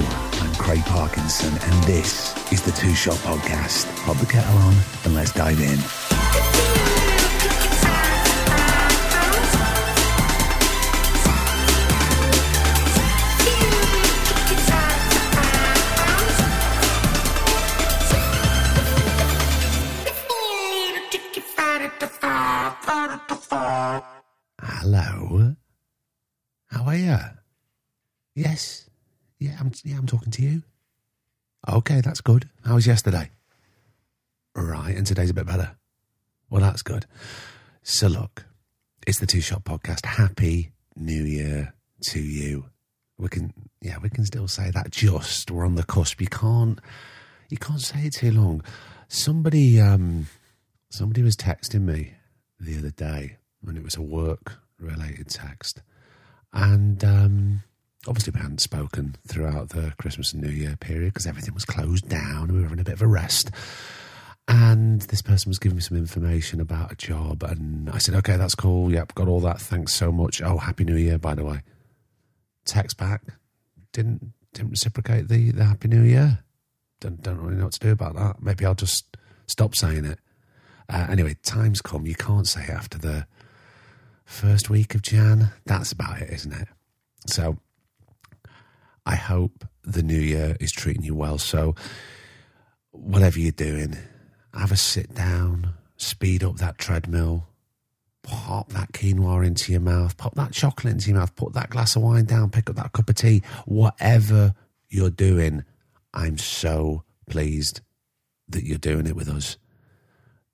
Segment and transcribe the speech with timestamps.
[0.00, 3.84] I'm Craig Parkinson, and this is the Two Shot Podcast.
[4.04, 4.74] Pop the kettle on
[5.04, 5.78] and let's dive in.
[24.58, 25.54] Hello.
[26.68, 27.18] How are you?
[28.34, 28.88] Yes.
[29.42, 30.62] Yeah, I'm yeah, I'm talking to you.
[31.68, 32.48] Okay, that's good.
[32.64, 33.30] How was yesterday?
[34.54, 35.74] Right, and today's a bit better.
[36.48, 37.06] Well, that's good.
[37.82, 38.44] So look,
[39.04, 40.06] it's the Two Shot Podcast.
[40.06, 42.66] Happy New Year to you.
[43.18, 45.50] We can yeah, we can still say that just.
[45.50, 46.20] We're on the cusp.
[46.20, 46.78] You can't
[47.48, 48.62] you can't say it too long.
[49.08, 50.28] Somebody um
[50.88, 52.14] somebody was texting me
[52.60, 55.82] the other day and it was a work related text.
[56.52, 57.62] And um
[58.06, 62.08] obviously we hadn't spoken throughout the Christmas and New Year period because everything was closed
[62.08, 63.50] down and we were having a bit of a rest.
[64.48, 68.36] And this person was giving me some information about a job, and I said, "Okay,
[68.36, 68.92] that's cool.
[68.92, 69.60] Yep, got all that.
[69.60, 70.42] Thanks so much.
[70.42, 71.62] Oh, happy New Year, by the way."
[72.64, 73.22] Text back,
[73.92, 76.40] didn't didn't reciprocate the the Happy New Year.
[77.00, 78.42] Don't don't really know what to do about that.
[78.42, 80.18] Maybe I'll just stop saying it.
[80.88, 82.06] Uh, anyway, time's come.
[82.06, 83.26] You can't say after the
[84.24, 85.50] first week of Jan.
[85.66, 86.68] That's about it, isn't it?
[87.26, 87.58] So
[89.04, 91.38] I hope the new year is treating you well.
[91.38, 91.74] So,
[92.90, 93.96] whatever you're doing,
[94.54, 97.48] have a sit down, speed up that treadmill,
[98.22, 101.96] pop that quinoa into your mouth, pop that chocolate into your mouth, put that glass
[101.96, 103.42] of wine down, pick up that cup of tea.
[103.64, 104.54] Whatever
[104.88, 105.64] you're doing,
[106.14, 107.80] I'm so pleased
[108.48, 109.56] that you're doing it with us.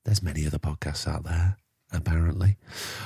[0.04, 1.56] There's many other podcasts out there
[1.92, 2.56] apparently.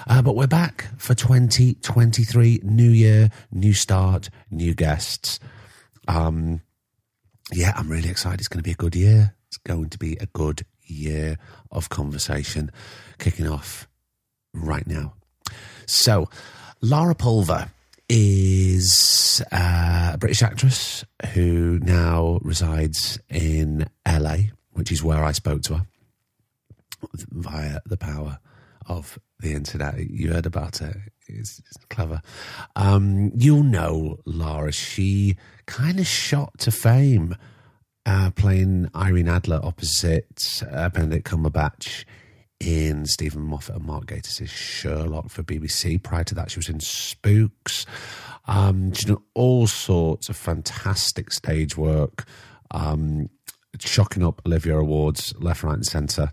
[0.06, 5.38] Uh, but we're back for 2023, new year, new start, new guests.
[6.09, 6.60] Um,
[7.53, 8.41] yeah, I'm really excited.
[8.41, 9.34] It's going to be a good year.
[9.48, 11.38] It's going to be a good year
[11.71, 12.71] of conversation
[13.19, 13.88] kicking off
[14.53, 15.15] right now.
[15.87, 16.28] So,
[16.81, 17.71] Lara Pulver
[18.09, 24.37] is uh, a British actress who now resides in LA,
[24.72, 25.87] which is where I spoke to her
[27.31, 28.38] via the power
[28.98, 29.98] of the internet.
[29.98, 30.97] You heard about it.
[31.28, 32.20] It's, it's clever.
[32.76, 34.72] Um, you'll know Lara.
[34.72, 35.36] She
[35.66, 37.36] kind of shot to fame
[38.06, 42.04] uh, playing Irene Adler opposite uh, Benedict Cumberbatch
[42.60, 46.03] in Steven Moffat and Mark Gatiss' Sherlock for BBC.
[46.03, 47.86] Prior to that, she was in Spooks.
[48.47, 52.24] Um, she's done all sorts of fantastic stage work,
[52.70, 53.28] um,
[53.78, 56.30] shocking up Olivier Awards left, right, and centre.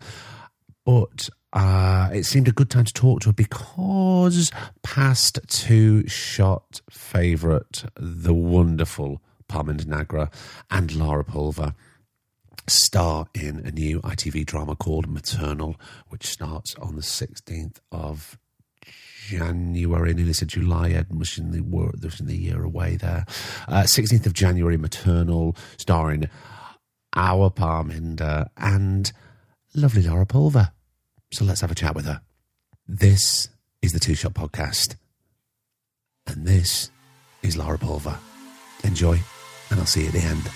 [0.85, 4.51] But uh, it seemed a good time to talk to her because
[4.83, 10.31] past two shot favourite, the wonderful Parminder Nagra
[10.69, 11.73] and Lara Pulver,
[12.67, 15.75] star in a new ITV drama called Maternal,
[16.09, 18.37] which starts on the 16th of
[19.27, 21.61] January, nearly said July, Ed was in the,
[22.21, 23.25] the year away there.
[23.67, 26.29] Uh, 16th of January, Maternal, starring
[27.15, 29.11] our Parminder and
[29.73, 30.71] lovely Lara Pulver.
[31.31, 32.21] So let's have a chat with her.
[32.87, 33.49] This
[33.83, 34.95] is the Two Shot Podcast.
[36.25, 36.89] And this
[37.43, 38.17] is Lara Pulver.
[38.83, 39.19] Enjoy,
[39.69, 40.49] and I'll see you at the end.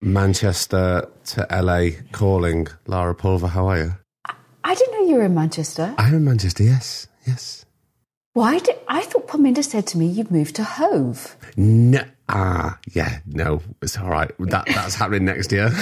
[0.00, 2.68] Manchester to LA calling.
[2.86, 3.94] Lara Pulver, how are you?
[4.64, 5.94] I didn't know you were in Manchester.
[5.98, 7.64] I'm in Manchester, yes, yes.
[8.34, 11.36] Why did I thought Parminder said to me you'd moved to Hove?
[11.56, 14.30] No, ah, yeah, no, it's all right.
[14.38, 15.70] That that's happening next year.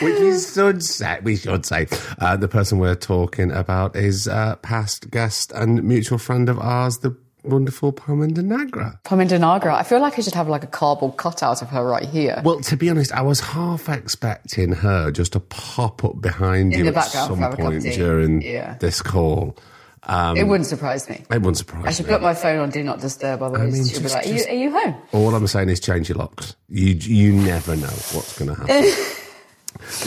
[0.00, 1.86] Which we should say, we should say,
[2.18, 6.98] uh, the person we're talking about is uh, past guest and mutual friend of ours,
[6.98, 9.00] the wonderful Parminder Nagra.
[9.02, 9.74] Parminder Nagra.
[9.74, 12.40] I feel like I should have like a cardboard cutout of her right here.
[12.44, 16.86] Well, to be honest, I was half expecting her just to pop up behind In
[16.86, 18.76] you at some for a cup of point during Yeah.
[18.80, 19.56] this call.
[20.04, 21.22] Um, it wouldn't surprise me.
[21.30, 21.88] It wouldn't surprise me.
[21.88, 22.12] I should me.
[22.12, 24.54] put my phone on Do Not Disturb, otherwise mean, she'll be like, are you, are
[24.54, 24.94] you home?
[25.12, 26.56] All I'm saying is change your locks.
[26.68, 28.90] You you never know what's going to happen.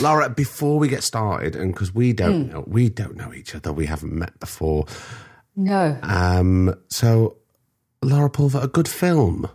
[0.00, 2.52] Laura, before we get started, and because we don't hmm.
[2.52, 4.86] know, we don't know each other, we haven't met before.
[5.56, 5.98] No.
[6.02, 7.36] Um, so,
[8.02, 9.48] Laura Pulver, a good film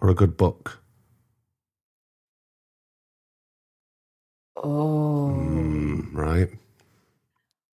[0.00, 0.80] or a good book?
[4.56, 5.34] Oh.
[5.34, 6.48] Mm, right.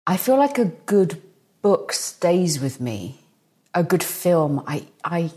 [0.08, 1.22] I feel like a good
[1.62, 3.20] book stays with me.
[3.74, 5.32] A good film, I I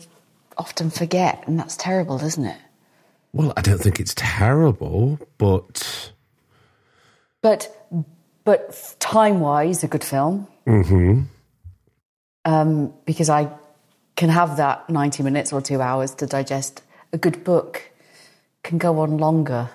[0.57, 2.59] often forget, and that's terrible, isn't it?
[3.33, 6.13] Well, I don't think it's terrible, but
[7.43, 7.75] But
[8.45, 10.47] but time wise, a good film.
[10.67, 11.23] Mm-hmm.
[12.45, 13.51] Um, because I
[14.17, 16.83] can have that ninety minutes or two hours to digest.
[17.13, 17.83] A good book
[18.63, 19.71] can go on longer.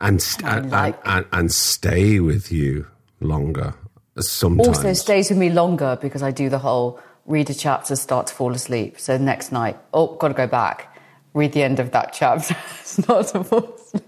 [0.00, 2.86] and st- and, like- and, and stay with you
[3.20, 3.74] longer.
[4.18, 4.68] Sometimes.
[4.68, 8.34] Also stays with me longer because I do the whole read a chapter, start to
[8.34, 8.98] fall asleep.
[8.98, 10.94] So next night, oh, got to go back,
[11.34, 14.04] read the end of that chapter, start to fall asleep.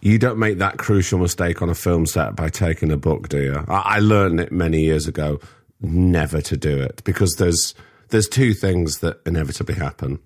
[0.00, 3.40] You don't make that crucial mistake on a film set by taking a book, do
[3.42, 3.64] you?
[3.68, 5.40] I, I learned it many years ago,
[5.80, 7.74] never to do it because there's
[8.10, 10.20] there's two things that inevitably happen.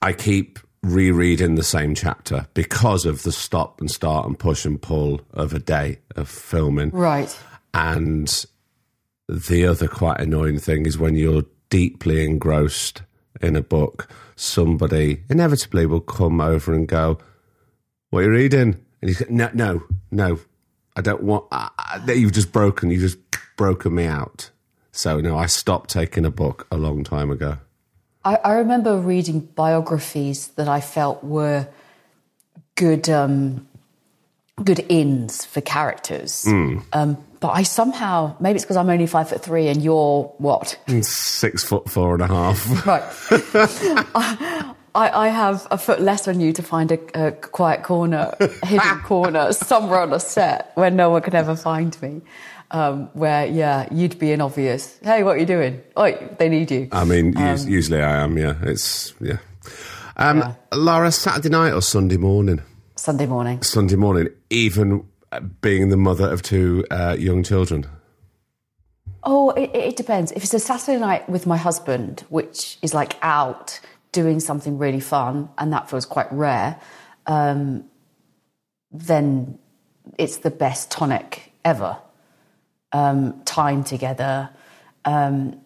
[0.00, 4.80] I keep rereading the same chapter because of the stop and start and push and
[4.80, 6.90] pull of a day of filming.
[6.90, 7.36] Right.
[7.74, 8.46] And
[9.28, 13.02] the other quite annoying thing is when you're deeply engrossed
[13.40, 17.18] in a book, somebody inevitably will come over and go,
[18.10, 18.84] What are you reading?
[19.02, 20.40] And you go, No, no, no,
[20.98, 23.18] I don't want, I, I, you've just broken, you've just
[23.56, 24.50] broken me out.
[24.90, 27.58] So, no, I stopped taking a book a long time ago.
[28.24, 31.68] I, I remember reading biographies that I felt were
[32.74, 33.68] good, um,
[34.62, 36.44] good ins for characters.
[36.92, 40.76] Um, but I somehow, maybe it's because I'm only five foot three and you're what?
[41.02, 42.84] Six foot four and a half.
[42.84, 43.04] Right.
[44.16, 44.74] I,
[45.06, 49.00] I have a foot less on you to find a, a quiet corner, a hidden
[49.00, 52.22] corner, somewhere on a set where no one could ever find me.
[52.70, 55.80] Um, where, yeah, you'd be an obvious, hey, what are you doing?
[55.96, 56.88] Oh, they need you.
[56.92, 58.54] I mean, us- usually I am, yeah.
[58.62, 59.38] It's, yeah.
[60.16, 60.54] Um, Yeah.
[60.74, 62.60] Laura, Saturday night or Sunday morning?
[62.96, 63.62] Sunday morning.
[63.62, 67.86] Sunday morning, even uh, being the mother of two uh, young children.
[69.24, 70.32] Oh, it, it depends.
[70.32, 73.80] If it's a Saturday night with my husband, which is like out
[74.12, 76.80] doing something really fun, and that feels quite rare,
[77.26, 77.84] um,
[78.90, 79.58] then
[80.16, 81.98] it's the best tonic ever.
[82.90, 84.48] Um, time together.
[85.04, 85.60] Um,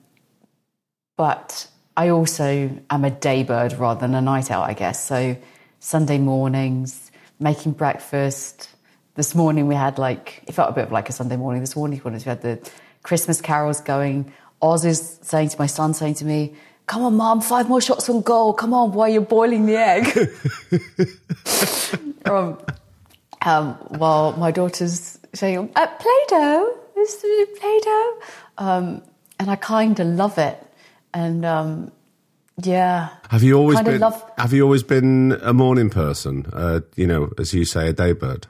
[1.17, 5.05] but I also am a day bird rather than a night out, I guess.
[5.05, 5.37] So
[5.79, 8.69] Sunday mornings, making breakfast.
[9.15, 11.61] This morning we had like, it felt a bit of like a Sunday morning.
[11.61, 12.59] This morning we had the
[13.03, 14.33] Christmas carols going.
[14.61, 16.55] Oz is saying to my son, saying to me,
[16.93, 18.53] Come on, mom, five more shots on goal.
[18.53, 20.29] Come on, while you're boiling the egg.
[22.27, 22.59] um,
[23.47, 28.19] um, while my daughter's saying, uh, Play Doh, this is Play Doh.
[28.59, 29.03] Um,
[29.41, 30.63] and I kind of love it.
[31.15, 31.93] And um,
[32.63, 33.09] yeah.
[33.31, 34.01] Have you always Kinda been?
[34.03, 36.45] love- Have you always been a morning person?
[36.53, 38.45] Uh, you know, as you say, a daybird.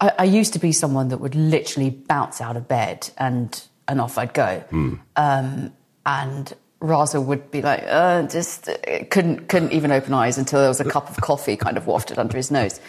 [0.00, 4.00] I, I used to be someone that would literally bounce out of bed and and
[4.00, 4.64] off I'd go.
[5.14, 5.72] Um,
[6.04, 10.68] and Raza would be like, uh, just uh, couldn't couldn't even open eyes until there
[10.68, 12.80] was a cup of coffee kind of wafted under his nose.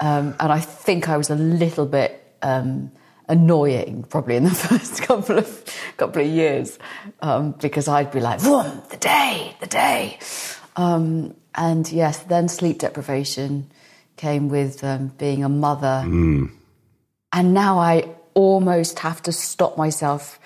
[0.00, 2.92] Um, and I think I was a little bit um,
[3.28, 5.64] annoying probably in the first couple of
[5.96, 6.78] couple of years
[7.22, 10.18] um, because I'd be like, "Vroom, the day, the day,"
[10.76, 13.68] um, and yes, then sleep deprivation
[14.16, 16.04] came with um, being a mother.
[17.32, 20.38] And now I almost have to stop myself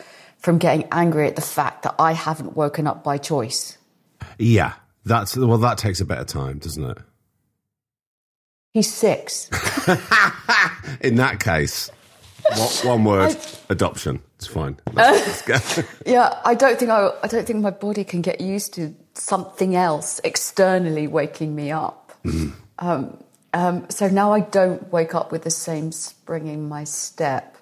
[0.44, 3.78] from getting angry at the fact that I haven't woken up by choice.
[4.38, 4.74] Yeah,
[5.06, 5.56] that's well.
[5.56, 6.98] That takes a bit of time, doesn't it?
[8.74, 9.48] He's six.
[11.00, 11.90] In that case,
[12.82, 13.34] one, word:
[13.70, 14.20] adoption.
[14.36, 14.76] It's fine.
[14.92, 18.74] Let's, let's yeah, I don't think I, I don't think my body can get used
[18.74, 22.12] to something else externally waking me up.
[22.78, 23.24] Um,
[23.54, 27.53] um, so now I don't wake up with the same spring in my step.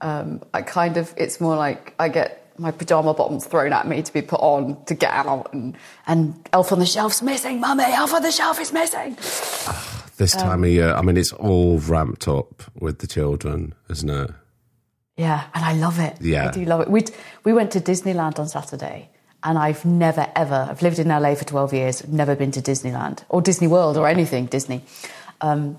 [0.00, 4.02] Um, I kind of, it's more like I get my pajama bottoms thrown at me
[4.02, 5.76] to be put on to get out, and,
[6.06, 9.16] and Elf on the Shelf's missing, Mummy, Elf on the Shelf is missing.
[10.18, 14.30] This time of year, I mean, it's all ramped up with the children, isn't it?
[15.18, 16.16] Yeah, and I love it.
[16.22, 16.48] Yeah.
[16.48, 16.88] I do love it.
[16.88, 17.04] We
[17.44, 19.10] we went to Disneyland on Saturday,
[19.42, 20.68] and I've never ever.
[20.70, 22.00] I've lived in LA for twelve years.
[22.00, 24.84] I've never been to Disneyland or Disney World or anything Disney.
[25.42, 25.78] Um,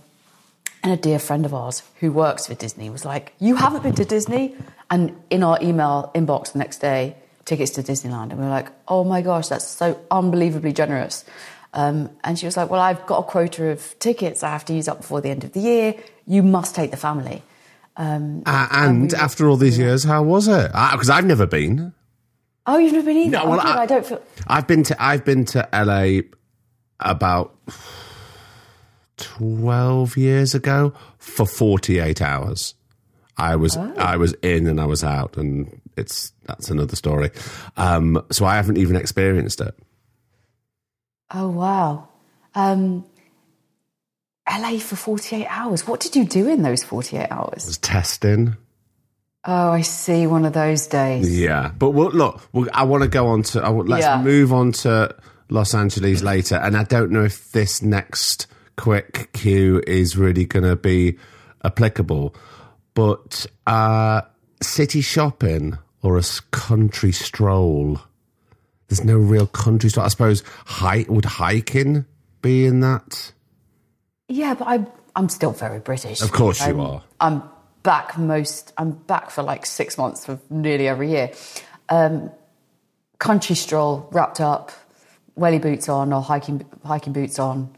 [0.84, 3.96] and a dear friend of ours who works for Disney was like, "You haven't been
[3.96, 4.56] to Disney?"
[4.90, 7.16] And in our email inbox the next day,
[7.46, 11.26] tickets to Disneyland, and we were like, "Oh my gosh, that's so unbelievably generous."
[11.74, 14.74] Um, and she was like, Well, I've got a quota of tickets I have to
[14.74, 15.96] use up before the end of the year.
[16.26, 17.44] You must take the family.
[17.98, 20.72] Um, Uh, and after all these years, how was it?
[20.72, 21.94] Because I've never been.
[22.66, 23.32] oh, you've never been either?
[23.38, 24.22] No, well, oh, I- I, don't feel.
[24.48, 26.22] I've been to I've been to LA
[27.00, 27.56] about
[29.18, 32.74] twelve years ago for forty eight hours.
[33.38, 37.30] I was I was in and I was out, and it's that's another story.
[37.76, 39.76] Um, so I haven't even experienced it.
[41.30, 42.08] Oh, wow.
[42.56, 43.06] Um,
[44.50, 45.86] LA for 48 hours.
[45.86, 47.64] What did you do in those 48 hours?
[47.66, 48.56] It was testing.
[49.44, 50.26] Oh, I see.
[50.26, 51.38] One of those days.
[51.38, 53.62] Yeah, but we'll, look, we'll, I want to go on to.
[53.62, 54.22] I let's Yeah.
[54.22, 55.14] move on to
[55.50, 58.48] Los Angeles later, and I don't know if this next
[58.78, 61.18] quick cue is really going to be
[61.64, 62.36] applicable,
[62.94, 64.22] but uh,
[64.62, 68.00] city shopping or a country stroll.
[68.88, 70.06] There's no real country stroll.
[70.06, 72.06] I suppose hike would hiking
[72.42, 73.34] be in that.
[74.30, 76.22] Yeah, but I, I'm still very British.
[76.22, 77.04] Of course you I'm- are.
[77.20, 77.44] I'm
[77.84, 78.74] back most.
[78.78, 81.32] I'm back for like six months for nearly every year.
[81.90, 82.32] Um,
[83.18, 84.72] country stroll, wrapped up,
[85.36, 87.74] welly boots on or hiking hiking boots on.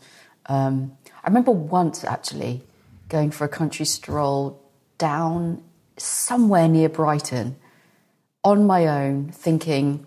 [0.50, 2.64] Um, I remember once actually
[3.08, 4.62] going for a country stroll
[4.98, 5.64] down
[5.98, 7.56] somewhere near Brighton
[8.44, 10.06] on my own, thinking,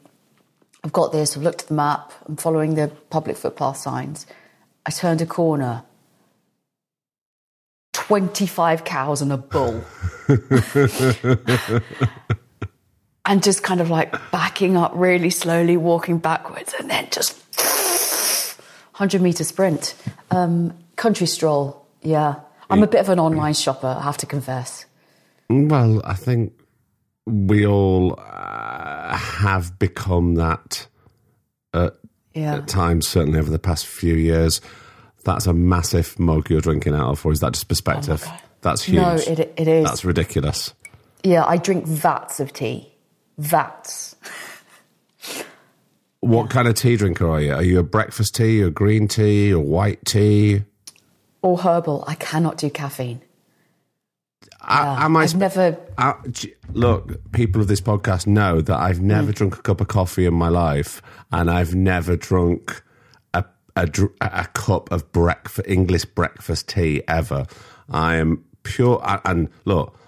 [0.84, 1.36] I've got this.
[1.36, 2.12] I've looked at the map.
[2.26, 4.26] I'm following the public footpath signs.
[4.84, 5.84] I turned a corner.
[7.92, 9.84] 25 cows and a bull.
[13.24, 17.41] and just kind of like backing up really slowly, walking backwards, and then just
[18.92, 19.94] 100 meter sprint.
[20.30, 22.36] Um, country stroll, yeah.
[22.70, 24.86] I'm a bit of an online shopper, I have to confess.
[25.50, 26.52] Well, I think
[27.26, 30.86] we all uh, have become that
[31.74, 31.94] at,
[32.34, 32.56] Yeah.
[32.56, 34.60] at times, certainly over the past few years.
[35.24, 38.26] That's a massive mug you're drinking out of, or is that just perspective?
[38.62, 38.98] That's huge.
[39.02, 39.84] Oh No, it, it is.
[39.84, 40.72] That's ridiculous.
[41.22, 42.92] yeah, I drink vats of tea.
[43.38, 44.16] Vats.
[46.22, 47.52] What kind of tea drinker are you?
[47.52, 50.62] Are you a breakfast tea, a green tea, a white tea?
[51.42, 52.04] Or herbal.
[52.06, 53.22] I cannot do caffeine.
[54.60, 55.76] I, am I I've sp- never.
[56.30, 59.02] J- look, people of this podcast know that I've mm.
[59.02, 61.02] never drunk a cup of coffee in my life,
[61.32, 62.84] and I've never drunk
[63.34, 63.88] a a,
[64.20, 67.46] a cup of breakfast English breakfast tea ever.
[67.90, 69.98] I am pure, and look,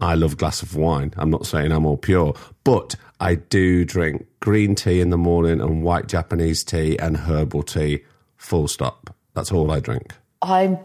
[0.00, 1.12] I love a glass of wine.
[1.16, 5.60] I'm not saying I'm all pure, but I do drink green tea in the morning
[5.60, 8.04] and white Japanese tea and herbal tea.
[8.36, 9.14] Full stop.
[9.34, 10.14] That's all I drink.
[10.42, 10.78] I'm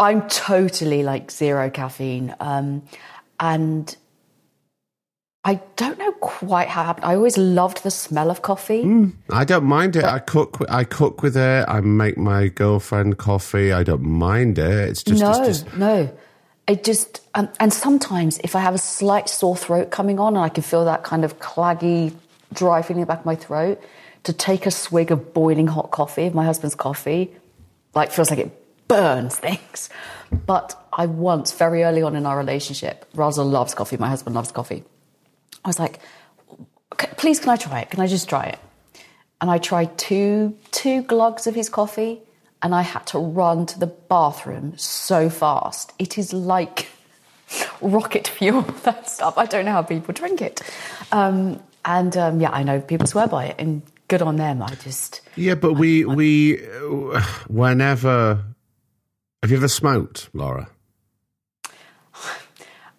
[0.00, 2.82] I'm totally like zero caffeine, um,
[3.38, 3.94] and
[5.44, 6.82] I don't know quite how.
[6.82, 7.06] it happened.
[7.06, 9.12] I always loved the smell of coffee.
[9.30, 10.04] I don't mind it.
[10.04, 10.64] I cook.
[10.68, 11.66] I cook with it.
[11.68, 13.72] I make my girlfriend coffee.
[13.72, 14.88] I don't mind it.
[14.88, 15.20] It's just.
[15.20, 16.10] no, It's just no.
[16.66, 20.44] It just um, and sometimes if I have a slight sore throat coming on and
[20.44, 22.14] I can feel that kind of claggy,
[22.52, 23.82] dry feeling in the back of my throat,
[24.24, 27.34] to take a swig of boiling hot coffee, of my husband's coffee,
[27.94, 29.90] like feels like it burns things.
[30.46, 33.96] But I once, very early on in our relationship, Raza loves coffee.
[33.96, 34.84] My husband loves coffee.
[35.64, 36.00] I was like,
[36.96, 37.90] please, can I try it?
[37.90, 38.58] Can I just try it?
[39.40, 42.20] And I tried two two glugs of his coffee,
[42.64, 45.92] and I had to run to the bathroom so fast.
[45.98, 46.88] It is like
[47.82, 48.62] rocket fuel.
[48.84, 49.36] That stuff.
[49.36, 50.62] I don't know how people drink it.
[51.12, 54.62] Um, and um, yeah, I know people swear by it, and good on them.
[54.62, 58.42] I just yeah, but we we uh, whenever.
[59.42, 60.70] Have you ever smoked, Laura?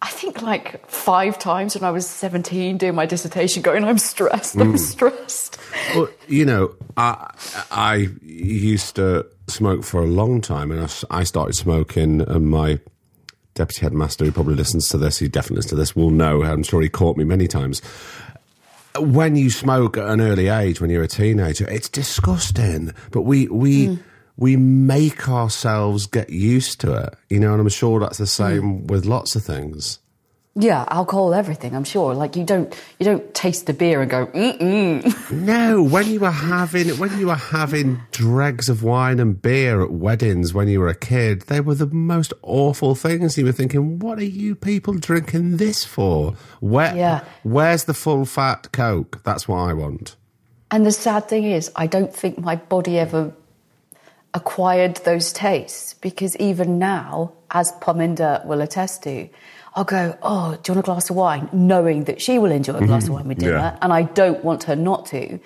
[0.06, 4.56] I think like five times when I was 17 doing my dissertation, going, I'm stressed,
[4.56, 4.78] I'm hmm.
[4.78, 5.58] stressed.
[5.96, 7.34] Well, you know, I
[7.72, 12.22] I used to smoke for a long time, and I started smoking.
[12.22, 12.80] And my
[13.56, 16.44] deputy headmaster, who probably listens to this, he definitely listens to this, will know.
[16.44, 17.82] I'm sure he caught me many times.
[19.00, 22.94] When you smoke at an early age, when you're a teenager, it's disgusting.
[23.10, 24.02] But we we hmm.
[24.38, 27.54] We make ourselves get used to it, you know.
[27.54, 28.30] And I'm sure that's the mm.
[28.30, 30.00] same with lots of things.
[30.58, 32.14] Yeah, alcohol, everything, I'm sure.
[32.14, 35.32] Like you don't, you don't taste the beer and go, mm-mm.
[35.32, 39.92] No, when you were having when you were having dregs of wine and beer at
[39.92, 43.38] weddings when you were a kid, they were the most awful things.
[43.38, 46.36] You were thinking, "What are you people drinking this for?
[46.62, 47.24] Where, Yeah.
[47.44, 49.22] where's the full fat coke?
[49.26, 50.16] That's what I want."
[50.72, 53.34] And the sad thing is, I don't think my body ever
[54.36, 59.28] acquired those tastes because even now, as Parminder will attest to,
[59.74, 61.50] I'll go, Oh, do you want a glass of wine?
[61.52, 63.78] Knowing that she will enjoy a glass of wine with dinner Yeah.
[63.82, 65.40] and I don't want her not to.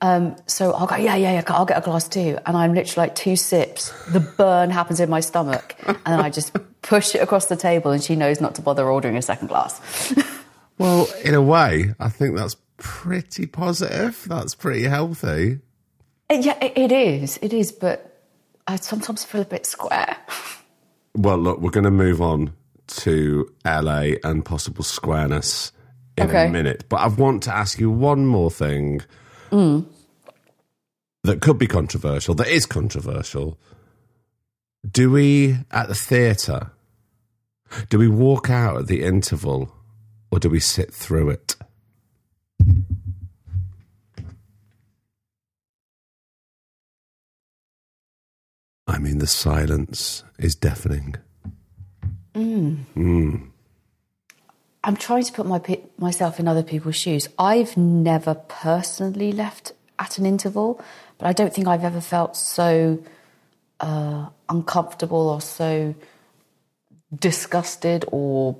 [0.00, 2.36] Um, so I'll go, yeah, yeah, yeah, I'll get a glass too.
[2.46, 3.92] And I'm literally like two sips.
[4.10, 5.76] The burn happens in my stomach.
[5.86, 8.88] And then I just push it across the table and she knows not to bother
[8.90, 9.80] ordering a second glass.
[10.78, 14.24] Well, in a way, I think that's pretty positive.
[14.26, 15.60] That's pretty healthy.
[16.28, 17.38] Yeah, it, it is.
[17.40, 17.70] It is.
[17.70, 18.11] But
[18.66, 20.16] I sometimes feel a bit square.
[21.14, 22.54] Well, look, we're going to move on
[22.88, 25.72] to LA and possible squareness
[26.16, 26.46] in Okay.
[26.46, 26.84] a minute.
[26.88, 29.02] But I want to ask you one more thing
[29.50, 29.80] hmm.
[31.24, 33.58] that could be controversial, that is controversial.
[34.88, 36.72] Do we, at the theatre,
[37.88, 39.72] do we walk out at the interval
[40.30, 41.56] or do we sit through it?
[48.86, 51.16] I mean, the silence is deafening.
[54.84, 57.28] I'm trying to put my pe- myself in other people's shoes.
[57.38, 60.80] I've never personally left at an interval,
[61.18, 62.98] but I don't think I've ever felt so
[63.80, 65.94] uh, uncomfortable or so
[67.14, 68.56] disgusted or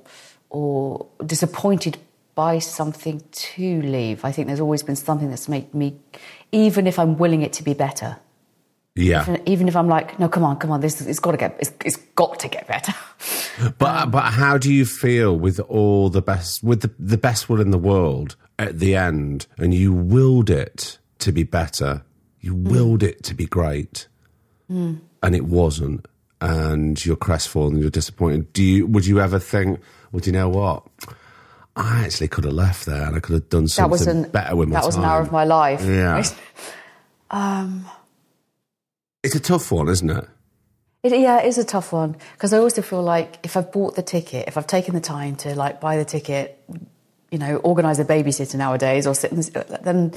[0.49, 1.97] or disappointed
[2.35, 4.23] by something to leave.
[4.23, 5.99] I think there's always been something that's made me,
[6.51, 8.17] even if I'm willing it to be better.
[8.95, 9.23] Yeah.
[9.23, 11.57] Even- Even if I'm like, no, come on, come on, this it's got to get,
[11.59, 12.93] it's, it's got to get better.
[13.77, 17.49] But um, but how do you feel with all the best with the, the best
[17.49, 22.03] will in the world at the end and you willed it to be better.
[22.39, 22.71] You mm.
[22.71, 24.07] willed it to be great.
[24.71, 25.01] Mm.
[25.21, 26.07] And it wasn't.
[26.41, 28.51] And you're crestfallen, you're disappointed.
[28.53, 29.79] Do you would you ever think,
[30.11, 30.83] well, do you know what?
[31.75, 34.29] I actually could have left there and I could have done that something was an
[34.29, 35.83] better with my that was an hour of my life.
[35.83, 36.13] Yeah.
[36.13, 36.35] right?
[37.31, 37.87] Um,
[39.23, 40.27] It's a tough one, isn't it?
[41.03, 43.95] It, yeah, it is a tough one because I also feel like if I've bought
[43.95, 46.61] the ticket, if I've taken the time to like buy the ticket,
[47.31, 50.13] you know, organise a babysitter nowadays or sit in the, then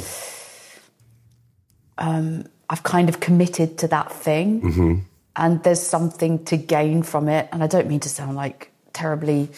[1.98, 4.60] um, I've kind of committed to that thing,
[5.34, 7.48] and there's something to gain from it.
[7.52, 9.48] And I don't mean to sound like terribly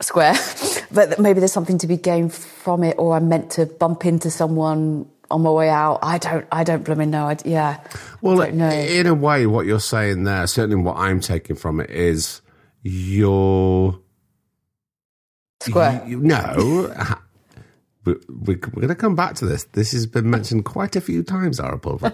[0.00, 0.34] square,
[0.90, 4.30] but maybe there's something to be gained from it, or I'm meant to bump into
[4.30, 5.98] someone on my way out.
[6.02, 7.26] I don't, I don't blooming know.
[7.26, 7.80] I, yeah,
[8.20, 8.70] Well, I don't know.
[8.70, 12.40] in a way, what you're saying there, certainly what I'm taking from it is
[12.82, 13.98] you're
[15.60, 16.02] square.
[16.06, 16.94] You, you- no.
[18.04, 19.64] we, we, we're going to come back to this.
[19.72, 21.78] This has been mentioned quite a few times, Ara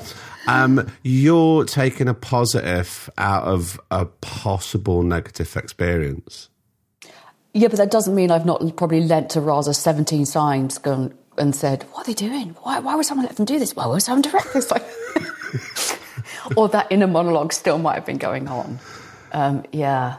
[0.48, 6.48] Um, you're taking a positive out of a possible negative experience.
[7.54, 11.54] Yeah, but that doesn't mean I've not probably lent to Raza 17 signs gone and
[11.54, 12.50] said, What are they doing?
[12.62, 13.74] Why, why would someone let them do this?
[13.74, 14.70] Why would someone direct this?
[14.70, 14.84] Like,
[16.56, 18.78] or that inner monologue still might have been going on.
[19.32, 20.18] Um, yeah.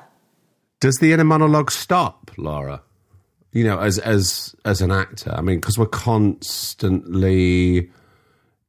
[0.80, 2.82] Does the inner monologue stop, Laura?
[3.52, 7.90] You know, as as as an actor, I mean, because we're constantly,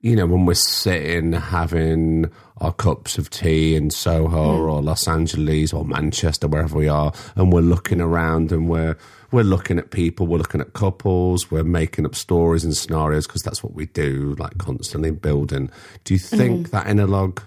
[0.00, 5.72] you know, when we're sitting having our cups of tea in Soho or Los Angeles
[5.72, 8.96] or Manchester, wherever we are, and we're looking around and we're
[9.30, 13.42] we're looking at people, we're looking at couples, we're making up stories and scenarios because
[13.42, 15.70] that's what we do, like constantly building.
[16.04, 17.42] Do you think that inner log,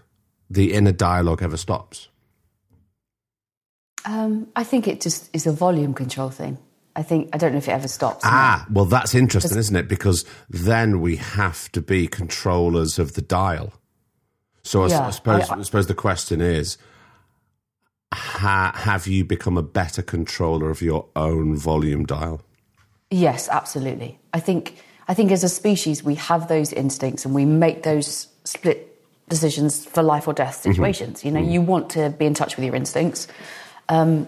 [0.49, 2.07] the inner dialogue, ever stops?
[4.05, 6.57] Um, I think it just is a volume control thing.
[6.95, 8.21] I think, I don't know if it ever stops.
[8.25, 9.87] Ah, well, that's interesting, isn't it?
[9.87, 13.71] Because then we have to be controllers of the dial.
[14.63, 16.77] So I, s- Yeah, I suppose, I- I, suppose the question is,
[18.41, 22.41] ha, have you become a better controller of your own volume dial?
[23.09, 24.19] Yes, absolutely.
[24.33, 24.77] I think
[25.07, 28.87] I think as a species we have those instincts and we make those split
[29.29, 30.71] decisions for life or death mm-hmm.
[30.71, 31.23] situations.
[31.23, 31.51] You know, mm-hmm.
[31.51, 33.27] you want to be in touch with your instincts,
[33.89, 34.27] um,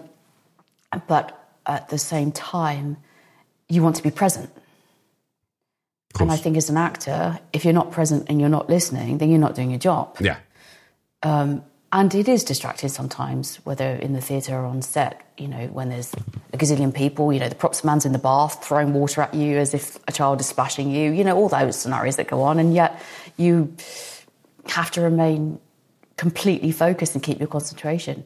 [1.08, 1.26] but
[1.66, 2.96] at the same time,
[3.68, 4.50] you want to be present.
[6.20, 9.30] And I think as an actor, if you're not present and you're not listening, then
[9.30, 10.16] you're not doing your job.
[10.20, 10.36] Yeah.
[11.24, 15.68] Um, And it is distracting sometimes, whether in the theatre or on set, you know,
[15.68, 16.12] when there's
[16.52, 19.58] a gazillion people, you know, the props man's in the bath throwing water at you
[19.58, 22.58] as if a child is splashing you, you know, all those scenarios that go on.
[22.58, 23.00] And yet
[23.36, 23.76] you
[24.66, 25.60] have to remain
[26.16, 28.24] completely focused and keep your concentration.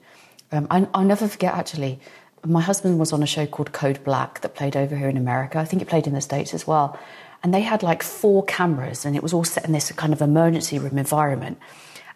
[0.51, 2.01] Um, I, I'll never forget, actually,
[2.47, 5.59] my husband was on a show called Code Black that played over here in America.
[5.59, 6.99] I think it played in the States as well.
[7.43, 10.23] And they had like four cameras, and it was all set in this kind of
[10.23, 11.59] emergency room environment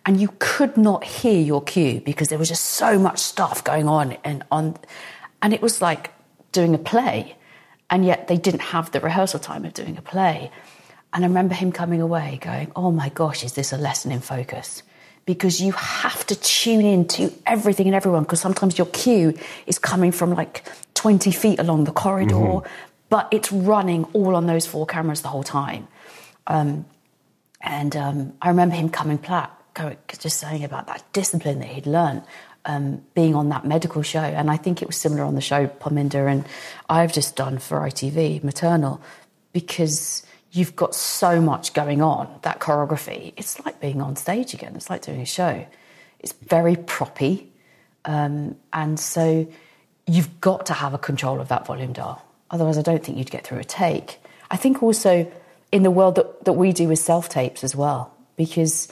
[0.05, 3.89] and you could not hear your cue because there was just so much stuff going
[3.89, 4.77] on and on.
[5.41, 6.11] And it was like
[6.53, 7.37] doing a play.
[7.91, 10.51] And yet they didn't have the rehearsal time of doing a play.
[11.15, 14.21] And i remember him coming away going oh my gosh is this a lesson in
[14.21, 14.83] focus?
[15.25, 19.79] Because you have to tune in to everything and everyone because sometimes your cue is
[19.79, 22.63] coming from like 20 feet along the corridor
[23.11, 25.87] but it's running all on those four cameras the whole time.
[27.61, 31.87] And um, I remember him coming back, going, just saying about that discipline that he'd
[31.87, 32.23] learned
[32.65, 34.21] um, being on that medical show.
[34.21, 36.45] And I think it was similar on the show Parminder and
[36.89, 39.01] I've just done for ITV, Maternal,
[39.53, 43.33] because you've got so much going on, that choreography.
[43.37, 45.67] It's like being on stage again, it's like doing a show.
[46.21, 47.47] It's very proppy.
[48.05, 49.47] Um, and so
[50.07, 52.25] you've got to have a control of that volume dial.
[52.51, 54.19] Otherwise, I don't think you'd get through a take.
[54.51, 55.31] I think also
[55.71, 58.89] in the world that, that we do with self tapes as well, because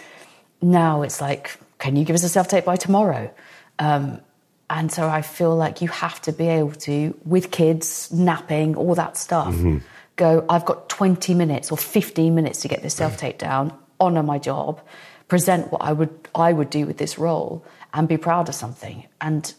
[0.63, 3.33] now it's like, can you give us a self tape by tomorrow?
[3.79, 4.21] Um,
[4.69, 8.95] and so I feel like you have to be able to, with kids, napping, all
[8.95, 9.79] that stuff, mm-hmm.
[10.15, 14.23] go, I've got 20 minutes or 15 minutes to get this self tape down, honour
[14.23, 14.81] my job,
[15.27, 19.07] present what I would, I would do with this role, and be proud of something.
[19.21, 19.53] And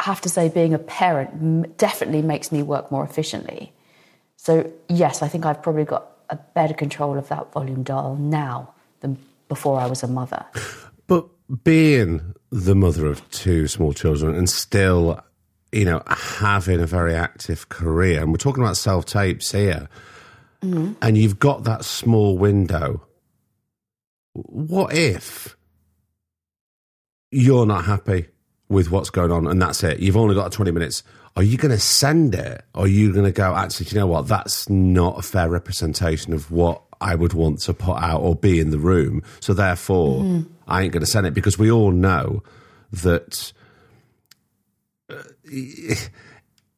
[0.00, 3.72] I have to say, being a parent definitely makes me work more efficiently.
[4.36, 8.72] So, yes, I think I've probably got a better control of that volume dial now
[9.00, 9.18] than
[9.50, 10.46] before I was a mother.
[11.06, 11.28] But
[11.64, 15.20] being the mother of two small children and still,
[15.72, 19.88] you know, having a very active career, and we're talking about self tapes here,
[20.62, 20.92] mm-hmm.
[21.02, 23.04] and you've got that small window.
[24.34, 25.56] What if
[27.32, 28.28] you're not happy
[28.68, 29.98] with what's going on and that's it?
[29.98, 31.02] You've only got 20 minutes.
[31.34, 32.62] Are you going to send it?
[32.72, 34.28] Or are you going to go, actually, you know what?
[34.28, 38.60] That's not a fair representation of what I would want to put out or be
[38.60, 39.22] in the room.
[39.40, 40.52] So therefore, mm-hmm.
[40.68, 42.42] I ain't going to send it because we all know
[42.92, 43.52] that.
[45.08, 45.22] Uh,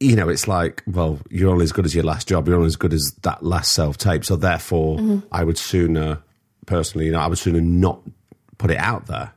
[0.02, 2.48] you know, it's like, well, you're only as good as your last job.
[2.48, 4.24] You're only as good as that last self tape.
[4.24, 5.26] So therefore, mm-hmm.
[5.30, 6.20] I would sooner,
[6.66, 8.00] personally, you know, I would sooner not
[8.58, 9.32] put it out there.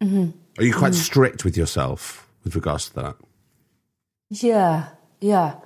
[0.00, 0.30] Mm-hmm.
[0.58, 1.02] Are you quite mm-hmm.
[1.02, 3.16] strict with yourself with regards to that?
[4.30, 4.88] Yeah,
[5.20, 5.56] yeah.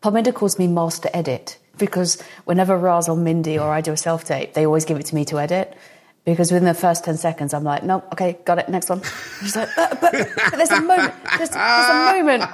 [0.00, 4.24] Parminder calls me master edit because whenever Raz or Mindy or I do a self
[4.24, 5.76] tape, they always give it to me to edit.
[6.24, 9.02] Because within the first 10 seconds i'm like no okay got it next one.
[9.40, 12.44] She's like but, but, but there's a moment there's, there's, a moment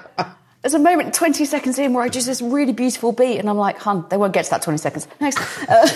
[0.62, 3.58] there's a moment 20 seconds in where i just this really beautiful beat and i'm
[3.58, 5.06] like hun they won't get to that 20 seconds.
[5.20, 5.38] Next.
[5.68, 5.86] Uh,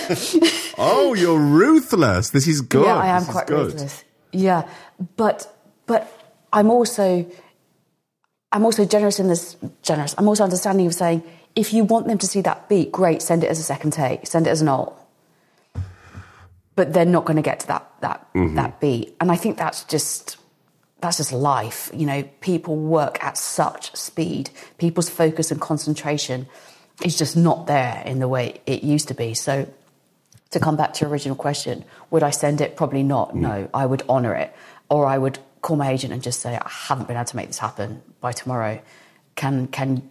[0.79, 2.29] oh you're ruthless.
[2.29, 2.85] This is good.
[2.85, 4.05] Yeah i am this quite ruthless.
[4.33, 4.69] Yeah
[5.17, 5.51] but
[5.87, 6.13] but
[6.53, 7.25] i'm also
[8.53, 10.15] i'm also generous in this generous.
[10.19, 11.23] I'm also understanding of saying
[11.55, 14.27] if you want them to see that beat great send it as a second take
[14.27, 15.03] send it as an alt
[16.75, 18.55] but they're not going to get to that that mm-hmm.
[18.57, 19.15] that beat.
[19.21, 20.37] And I think that's just
[21.01, 21.91] that's just life.
[21.93, 24.51] You know, people work at such speed.
[24.79, 26.47] People's focus and concentration
[27.05, 29.35] is just not there in the way it used to be.
[29.35, 29.69] So
[30.51, 32.77] to come back to your original question, would I send it?
[32.77, 33.31] Probably not.
[33.31, 33.41] Mm.
[33.41, 34.55] No, I would honour it,
[34.89, 37.49] or I would call my agent and just say I haven't been able to make
[37.49, 38.81] this happen by tomorrow.
[39.35, 40.09] Can can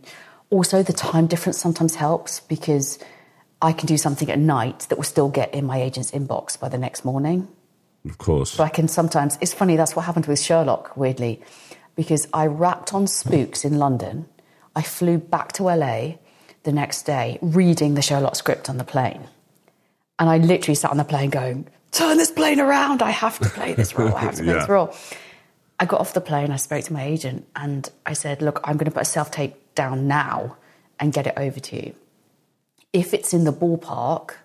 [0.52, 3.00] also the time difference sometimes helps because
[3.62, 6.70] I can do something at night that will still get in my agent's inbox by
[6.70, 7.48] the next morning.
[8.06, 8.52] Of course.
[8.52, 11.42] So I can sometimes, it's funny, that's what happened with Sherlock, weirdly,
[11.96, 14.28] because I wrapped on Spooks in London.
[14.76, 16.16] I flew back to LA
[16.64, 19.28] the next day reading the Sherlock script on the plane.
[20.20, 23.02] And I literally sat on the plane going, turn this plane around.
[23.02, 24.14] I have to play this role.
[24.14, 24.60] I have to play yeah.
[24.60, 24.96] this role.
[25.80, 28.78] I got off the plane, I spoke to my agent, and I said, look, I'm
[28.78, 30.58] going to put a self tape down now
[31.00, 31.96] and get it over to you
[32.94, 34.36] if it's in the ballpark,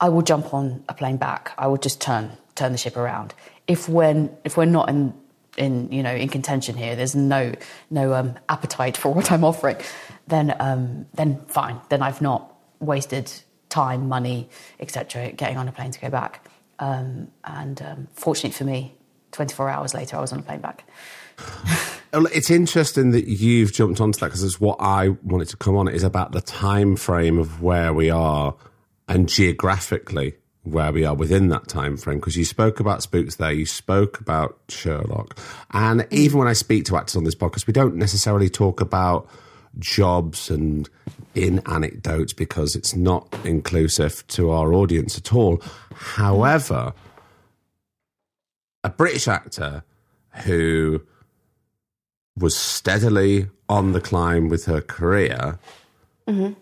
[0.00, 1.52] I will jump on a plane back.
[1.58, 3.34] I will just turn turn the ship around.
[3.66, 5.14] If when if we're not in
[5.56, 7.54] in you know in contention here, there's no
[7.90, 9.76] no um, appetite for what I'm offering,
[10.26, 11.80] then um, then fine.
[11.90, 13.30] Then I've not wasted
[13.68, 14.48] time, money,
[14.80, 15.32] etc.
[15.32, 16.46] Getting on a plane to go back.
[16.78, 18.94] Um, and um, fortunately for me,
[19.32, 20.88] 24 hours later, I was on a plane back.
[22.12, 25.86] It's interesting that you've jumped onto that because it's what I wanted to come on.
[25.86, 28.56] It is about the time frame of where we are
[29.08, 32.18] and geographically where we are within that time frame.
[32.18, 35.38] Because you spoke about spooks there, you spoke about Sherlock,
[35.72, 36.12] and mm.
[36.12, 39.28] even when I speak to actors on this podcast, we don't necessarily talk about
[39.78, 40.88] jobs and
[41.34, 45.62] in anecdotes because it's not inclusive to our audience at all.
[45.94, 46.92] However,
[48.82, 49.84] a British actor
[50.44, 51.02] who
[52.40, 55.58] was steadily on the climb with her career,
[56.26, 56.54] mm-hmm.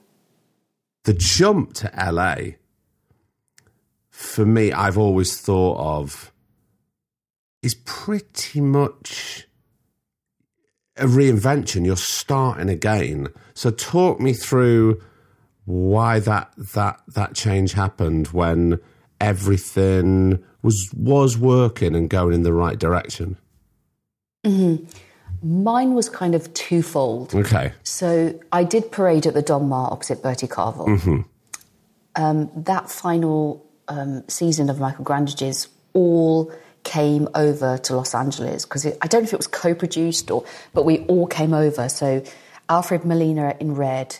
[1.04, 2.56] the jump to LA,
[4.10, 6.32] for me, I've always thought of
[7.62, 9.46] is pretty much
[10.96, 11.86] a reinvention.
[11.86, 13.28] You're starting again.
[13.54, 15.00] So talk me through
[15.64, 18.80] why that that that change happened when
[19.20, 23.36] everything was was working and going in the right direction.
[24.44, 24.84] Mm-hmm.
[25.42, 27.34] Mine was kind of twofold.
[27.34, 27.72] Okay.
[27.82, 30.86] So I did parade at the Donmar opposite Bertie Carvel.
[30.86, 31.20] Mm-hmm.
[32.16, 36.52] Um, that final um, season of Michael Grandage's all
[36.84, 40.84] came over to Los Angeles because I don't know if it was co-produced or, but
[40.84, 41.88] we all came over.
[41.88, 42.22] So
[42.68, 44.16] Alfred Molina in Red,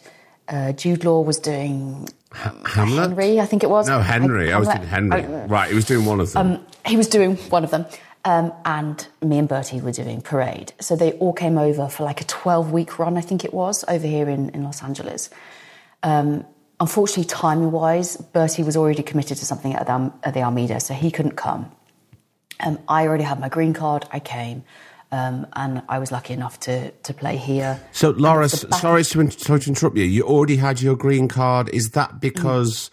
[0.49, 3.09] uh, Jude Law was doing Hamlet?
[3.11, 3.89] Henry, I think it was.
[3.89, 4.53] No, Henry.
[4.53, 4.89] I, was Hamlet.
[4.89, 5.37] thinking Henry.
[5.43, 6.47] I- right, he was doing one of them.
[6.53, 7.87] um, he was doing one of them.
[8.25, 10.73] Um, and me and Bertie were doing Parade.
[10.81, 13.85] So they all came over for like a 12 week run, I think it was,
[13.89, 15.31] over here in, in Los Angeles.
[16.03, 16.45] Um,
[16.81, 20.95] unfortunately, timing wise, Bertie was already committed to something at the, at the Almeida, so
[20.95, 21.71] he couldn't come.
[22.61, 24.65] Um, I already had my green card, I came,
[25.13, 27.81] um, and I was lucky enough to, to play here.
[27.93, 30.05] so, Laura, And it's the back- sorry to, sorry to interrupt you.
[30.05, 31.69] You already had your green card.
[31.71, 32.91] Is that because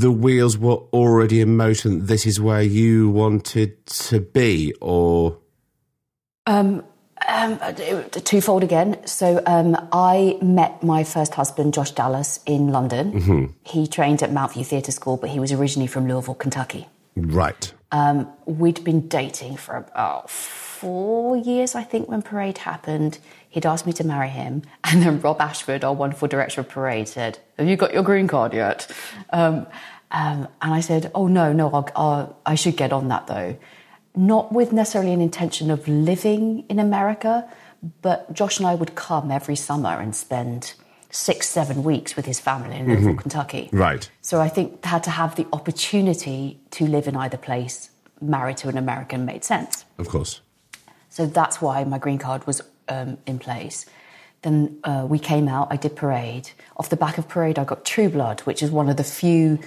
[0.00, 2.06] the wheels were already in motion?
[2.06, 5.38] This is where you wanted to be, or
[6.46, 6.82] Um,
[8.24, 8.98] twofold again.
[9.06, 13.54] So um, I met my first husband, Josh Dallas, in London.
[13.64, 16.86] He trained at Mountview Theatre School, but he was originally from Louisville, Kentucky.
[17.16, 17.72] right?
[17.92, 20.28] Um, we'd been dating for about
[20.80, 23.18] four years, I think, when Parade happened.
[23.48, 27.08] He'd asked me to marry him, and then Rob Ashford, our wonderful director of Parade,
[27.08, 28.90] said, "Have you got your green card yet?"
[29.32, 29.66] Um,
[30.10, 33.56] um, and I said, "Oh no, no, I'll, I'll, I should get on that though."
[34.16, 37.48] Not with necessarily an intention of living in America,
[38.02, 40.74] but Josh and I would come every summer and spend
[41.10, 43.68] six, seven weeks with his family in Louisville, Kentucky.
[43.72, 44.08] Right.
[44.20, 48.68] So I think had to have the opportunity to live in either place, married to
[48.68, 49.84] an American, made sense.
[49.98, 50.40] Of course.
[51.14, 53.86] So that's why my green card was um, in place.
[54.42, 55.68] Then uh, we came out.
[55.70, 56.50] I did Parade.
[56.76, 59.60] Off the back of Parade, I got True Blood, which is one of the few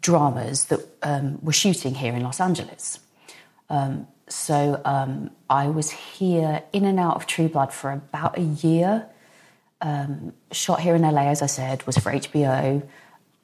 [0.00, 3.00] dramas that um, were shooting here in Los Angeles.
[3.68, 8.42] Um, so um, I was here in and out of True Blood for about a
[8.42, 9.04] year.
[9.80, 12.86] Um, shot here in LA, as I said, was for HBO.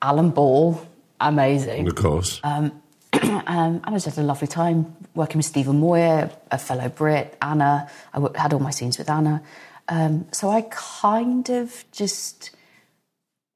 [0.00, 0.80] Alan Ball,
[1.20, 1.88] amazing.
[1.88, 2.40] Of course.
[2.44, 2.80] Um,
[3.12, 7.88] and I just had a lovely time working with Stephen Moyer, a fellow Brit, Anna.
[8.14, 9.42] I had all my scenes with Anna.
[9.88, 12.50] Um, so I kind of just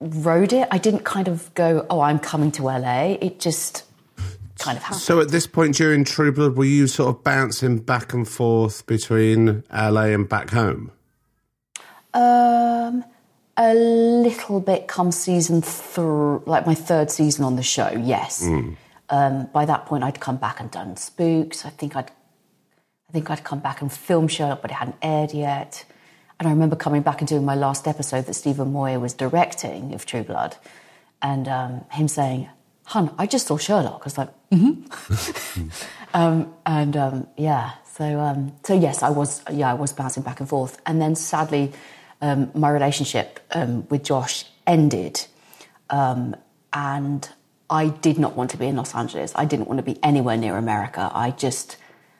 [0.01, 0.69] wrote it.
[0.71, 3.17] I didn't kind of go, oh, I'm coming to LA.
[3.21, 3.85] It just
[4.59, 5.01] kind of happened.
[5.01, 8.87] So at this point during True Blood, were you sort of bouncing back and forth
[8.87, 10.91] between LA and back home?
[12.13, 13.05] Um,
[13.57, 17.91] a little bit come season three, like my third season on the show.
[17.91, 18.43] Yes.
[19.11, 21.65] Um, by that point, I'd come back and done Spooks.
[21.65, 22.11] I think I'd,
[23.09, 25.85] I think I'd come back and film Sherlock, but it hadn't aired yet.
[26.39, 29.95] And I remember coming back and doing my last episode that Stephen Moyer was directing
[29.95, 30.57] of True Blood,
[31.23, 32.49] and um, him saying,
[32.87, 35.69] "Hun, I just saw Sherlock." I was like, "Mm-hmm."
[36.15, 40.41] um, and um, yeah, so um, so yes, I was yeah I was bouncing back
[40.41, 41.73] and forth, and then sadly,
[42.21, 43.39] um, my relationship
[43.89, 45.25] with Josh ended,
[45.89, 47.29] and
[47.75, 49.33] I did not want to be in Los Angeles.
[49.35, 51.11] I didn't want to be anywhere near America.
[51.13, 51.77] I just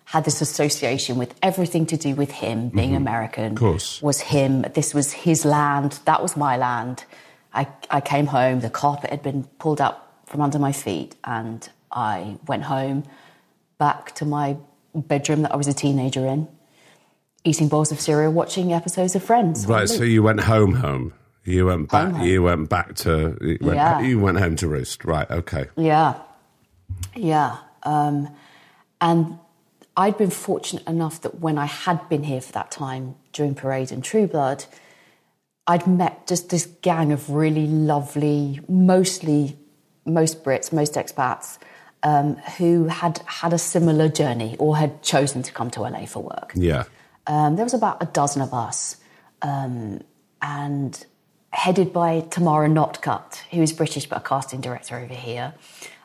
[0.07, 3.07] had this association with everything to do with him being mm-hmm.
[3.07, 3.53] American.
[3.53, 4.03] Of course.
[4.03, 4.63] was him.
[4.75, 6.01] This was his land.
[6.07, 7.05] That was my land.
[7.53, 8.61] I, I came home.
[8.61, 13.05] The carpet had been pulled up from under my feet, and I went home
[13.79, 14.57] back to my
[14.93, 16.49] bedroom that I was a teenager in,
[17.45, 19.67] eating bowls of cereal, watching episodes of Friends.
[19.67, 19.89] Right.
[19.89, 21.15] So you went home, home.
[21.45, 22.05] You went back.
[22.07, 22.27] Home, home.
[22.27, 23.37] You went back to.
[23.41, 24.01] You went, Yeah.
[24.01, 25.05] you went home to roost.
[25.05, 25.31] Right.
[25.31, 25.67] Okay.
[25.77, 26.15] Yeah,
[27.15, 27.59] yeah.
[27.83, 28.29] Um,
[29.01, 29.39] and
[29.97, 33.93] I'd been fortunate enough that when I had been here for that time during Parade
[33.93, 34.65] and True Blood,
[35.67, 39.57] I'd met just this gang of really lovely, mostly
[40.07, 41.59] most Brits, most expats,
[42.03, 46.23] um, who had had a similar journey or had chosen to come to LA for
[46.23, 46.53] work.
[46.55, 46.85] Yeah.
[47.27, 48.97] Um, there was about a dozen of us,
[49.43, 50.01] um,
[50.43, 51.07] and
[51.55, 55.55] headed by Tamara Notcutt, who is British but a casting director over here,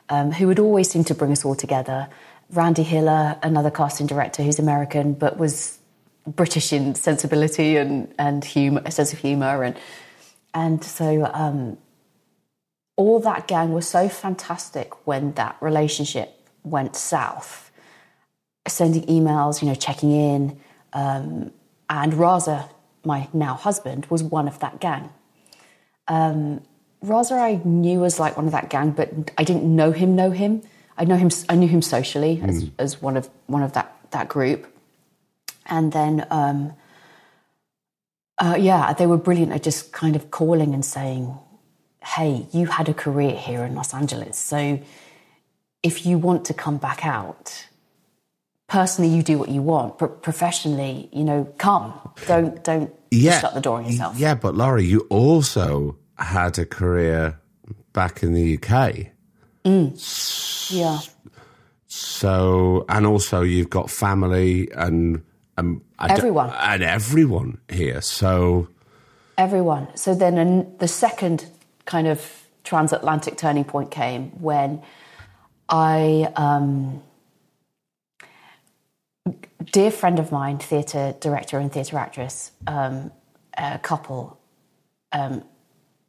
[0.08, 2.08] um, who would always seem to bring us all together.
[2.50, 5.78] Randi Hiller, another casting director who's American but was
[6.26, 9.76] British in sensibility and and humor, a sense of humor, and
[10.54, 11.76] and so um,
[12.96, 17.70] all that gang was so fantastic when that relationship went south
[18.68, 20.60] sending emails, you know, checking in.
[20.92, 21.52] Um,
[21.88, 22.68] and Raza,
[23.04, 25.10] my now husband, was one of that gang.
[26.08, 26.62] Um,
[27.04, 30.14] Raza, I knew was like one of that gang, but I didn't know him.
[30.16, 30.62] Know him?
[30.98, 31.30] I know him.
[31.48, 34.66] I knew him socially as, as one of one of that that group.
[35.66, 36.74] And then, um,
[38.38, 41.38] uh, yeah, they were brilliant at just kind of calling and saying,
[42.04, 44.80] "Hey, you had a career here in Los Angeles, so
[45.82, 47.66] if you want to come back out."
[48.70, 51.92] Personally you do what you want but professionally you know come
[52.26, 53.40] don't don't Yeah.
[53.40, 57.38] shut the door on yourself Yeah, but Laurie, you also had a career
[57.92, 58.72] back in the UK.
[59.64, 59.90] Mm.
[60.70, 60.98] Yeah.
[61.88, 65.22] So, and also you've got family and
[65.58, 66.50] um, I Everyone.
[66.50, 68.00] and everyone here.
[68.00, 68.68] So,
[69.36, 69.88] Everyone.
[69.96, 71.46] So then an, the second
[71.86, 72.22] kind of
[72.62, 74.80] transatlantic turning point came when
[75.68, 77.02] I, um,
[79.72, 83.10] dear friend of mine, theatre director and theatre actress, um,
[83.56, 84.38] a couple,
[85.12, 85.44] um,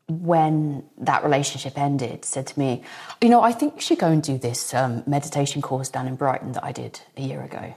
[0.07, 2.83] when that relationship ended, said to me,
[3.21, 6.15] You know, I think you should go and do this um, meditation course down in
[6.15, 7.59] Brighton that I did a year ago.
[7.59, 7.75] And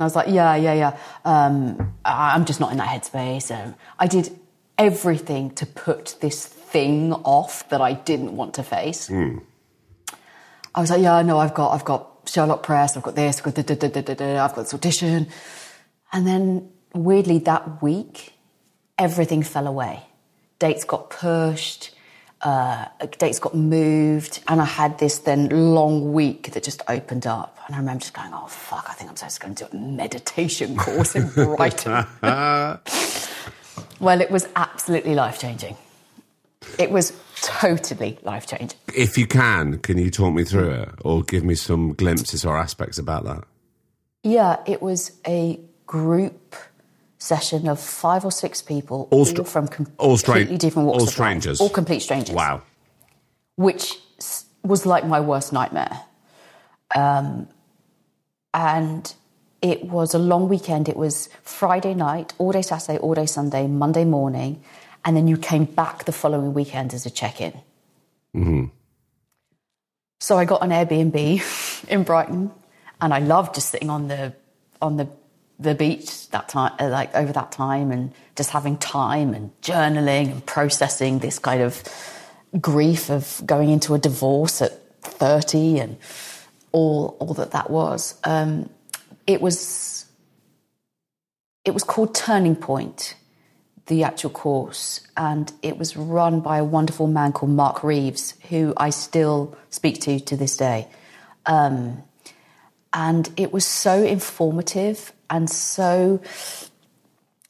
[0.00, 0.96] I was like, Yeah, yeah, yeah.
[1.24, 3.50] Um, I- I'm just not in that headspace.
[3.54, 4.36] Um, I did
[4.76, 9.08] everything to put this thing off that I didn't want to face.
[10.74, 13.44] I was like, Yeah, no, I've got, I've got Sherlock Press, I've got this, I've
[13.44, 15.28] got, da, da, da, da, da, da, I've got this audition.
[16.12, 18.32] And then weirdly, that week,
[18.98, 20.02] everything fell away.
[20.58, 21.94] Dates got pushed,
[22.42, 22.86] uh,
[23.18, 27.58] dates got moved, and I had this then long week that just opened up.
[27.66, 29.80] And I remember just going, oh, fuck, I think I'm just going to do a
[29.80, 32.06] meditation course in Brighton.
[34.00, 35.76] well, it was absolutely life changing.
[36.78, 37.12] It was
[37.60, 38.78] totally life changing.
[38.94, 42.56] if you can, can you talk me through it or give me some glimpses or
[42.56, 43.44] aspects about that?
[44.22, 46.54] Yeah, it was a group
[47.18, 49.68] session of five or six people, All all, str- from
[49.98, 51.60] all stra- completely different walks all strangers?
[51.60, 52.34] all complete strangers.
[52.34, 52.62] Wow.
[53.56, 53.94] which
[54.62, 56.00] was like my worst nightmare.
[56.94, 57.48] Um,
[58.54, 59.12] and
[59.62, 60.88] it was a long weekend.
[60.88, 64.62] It was Friday night, all day Saturday, all day Sunday, Monday morning,
[65.08, 67.54] and then you came back the following weekend as a check-in.
[70.20, 72.50] So I got an Airbnb in Brighton,
[73.00, 74.34] and I loved just sitting on the
[74.82, 75.08] on the
[75.58, 80.30] the beach that time, uh, like over that time, and just having time and journaling
[80.30, 81.82] and processing this kind of
[82.60, 85.96] grief of going into a divorce at thirty and
[86.72, 88.14] all all that that was.
[88.24, 88.68] Um,
[89.26, 90.04] it was
[91.64, 93.14] it was called Turning Point,
[93.88, 98.72] the actual course, and it was run by a wonderful man called Mark Reeves, who
[98.76, 100.88] I still speak to to this day.
[101.46, 102.02] Um,
[102.92, 106.20] and it was so informative and so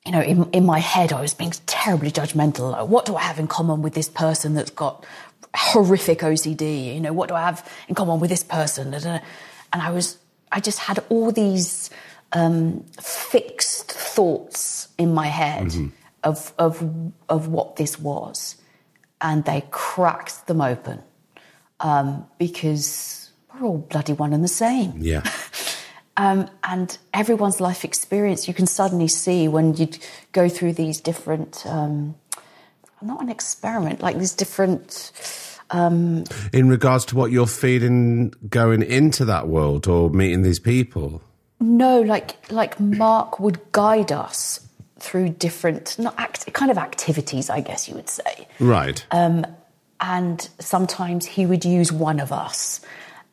[0.04, 2.72] you know in, in my head i was being terribly judgmental.
[2.72, 5.04] Like, what do i have in common with this person that's got
[5.54, 8.92] horrific ocd you know what do i have in common with this person?
[8.94, 9.22] And
[9.72, 10.18] i was
[10.50, 11.90] i just had all these
[12.32, 15.72] um, fixed thoughts in my head
[16.24, 18.56] of, of of what this was
[19.20, 21.00] and they cracked them open
[21.80, 25.22] um, because we're all bloody one and the same Yeah.
[26.16, 29.88] um, and everyone's life experience you can suddenly see when you
[30.32, 32.14] go through these different um,
[33.02, 35.12] not an experiment like these different
[36.52, 41.20] In regards to what you're feeling going into that world or meeting these people.
[41.60, 44.67] no like like mark would guide us
[45.00, 49.04] through different not act, kind of activities i guess you would say Right.
[50.00, 52.80] and sometimes he would use one of us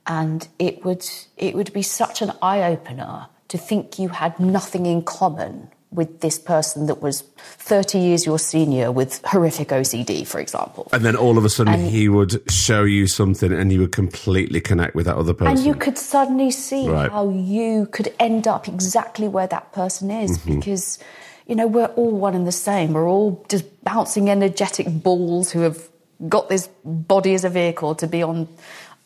[0.07, 1.05] and it would
[1.37, 6.19] it would be such an eye opener to think you had nothing in common with
[6.19, 11.15] this person that was 30 years your senior with horrific OCD for example and then
[11.15, 14.95] all of a sudden and- he would show you something and you would completely connect
[14.95, 15.55] with that other person.
[15.57, 17.09] and you could suddenly see Right.
[17.11, 20.59] how you could end up exactly where that person is Mm-hmm.
[20.59, 20.99] because
[21.47, 22.93] you know we're all one and the same.
[22.93, 25.89] We're all just bouncing energetic balls who have
[26.27, 28.47] got this body as a vehicle to be on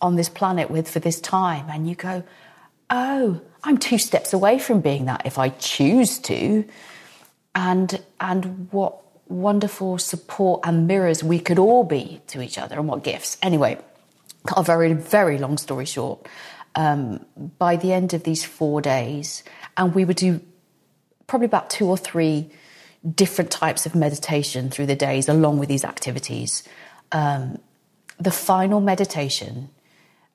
[0.01, 1.65] on this planet with for this time.
[1.69, 2.23] And you go
[2.89, 6.65] oh i'm two steps away from being that if i choose to.
[7.55, 12.87] And and what wonderful support and mirrors we could all be to each other and
[12.87, 13.37] what gifts.
[13.41, 13.77] Anyway
[14.55, 16.25] a very very long story short.
[16.75, 17.25] Um,
[17.57, 19.43] by the end of these four days
[19.75, 20.39] and we would do
[21.29, 22.49] probably about two or three
[23.15, 26.63] different types of meditation through the days along with these activities
[27.13, 27.57] um,
[28.19, 29.69] the final meditation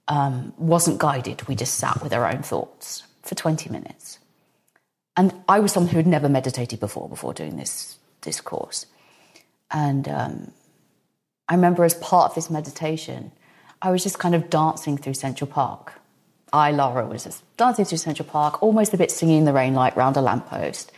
[0.08, 4.18] um, wasn't guided we just sat with our own thoughts for 20 minutes
[5.16, 8.86] and I was someone who had never meditated before before doing this this course.
[9.70, 10.52] And um,
[11.48, 13.32] I remember as part of this meditation,
[13.80, 15.94] I was just kind of dancing through Central Park.
[16.54, 19.74] I, Laura, was just dancing through Central Park, almost a bit singing in the rain
[19.74, 20.92] like round a lamppost.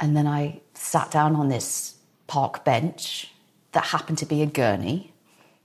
[0.00, 1.94] And then I sat down on this
[2.26, 3.32] park bench
[3.72, 5.12] that happened to be a gurney.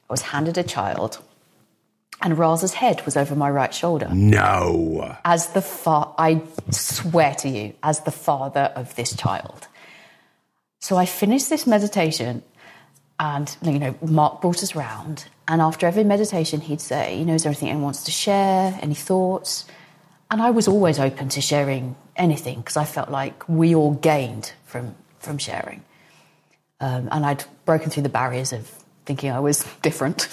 [0.10, 1.18] I was handed a child,
[2.22, 5.18] and Raz's head was over my right shoulder no.
[5.26, 9.68] as the fa- I swear to you, as the father of this child.
[10.82, 12.44] So I finished this meditation.
[13.24, 17.36] And you know, Mark brought us round, and after every meditation, he'd say, "You know,
[17.36, 18.78] is there anything anyone wants to share?
[18.82, 19.64] Any thoughts?"
[20.30, 24.52] And I was always open to sharing anything because I felt like we all gained
[24.66, 25.86] from from sharing,
[26.82, 28.68] um, and I'd broken through the barriers of
[29.06, 30.28] thinking I was different.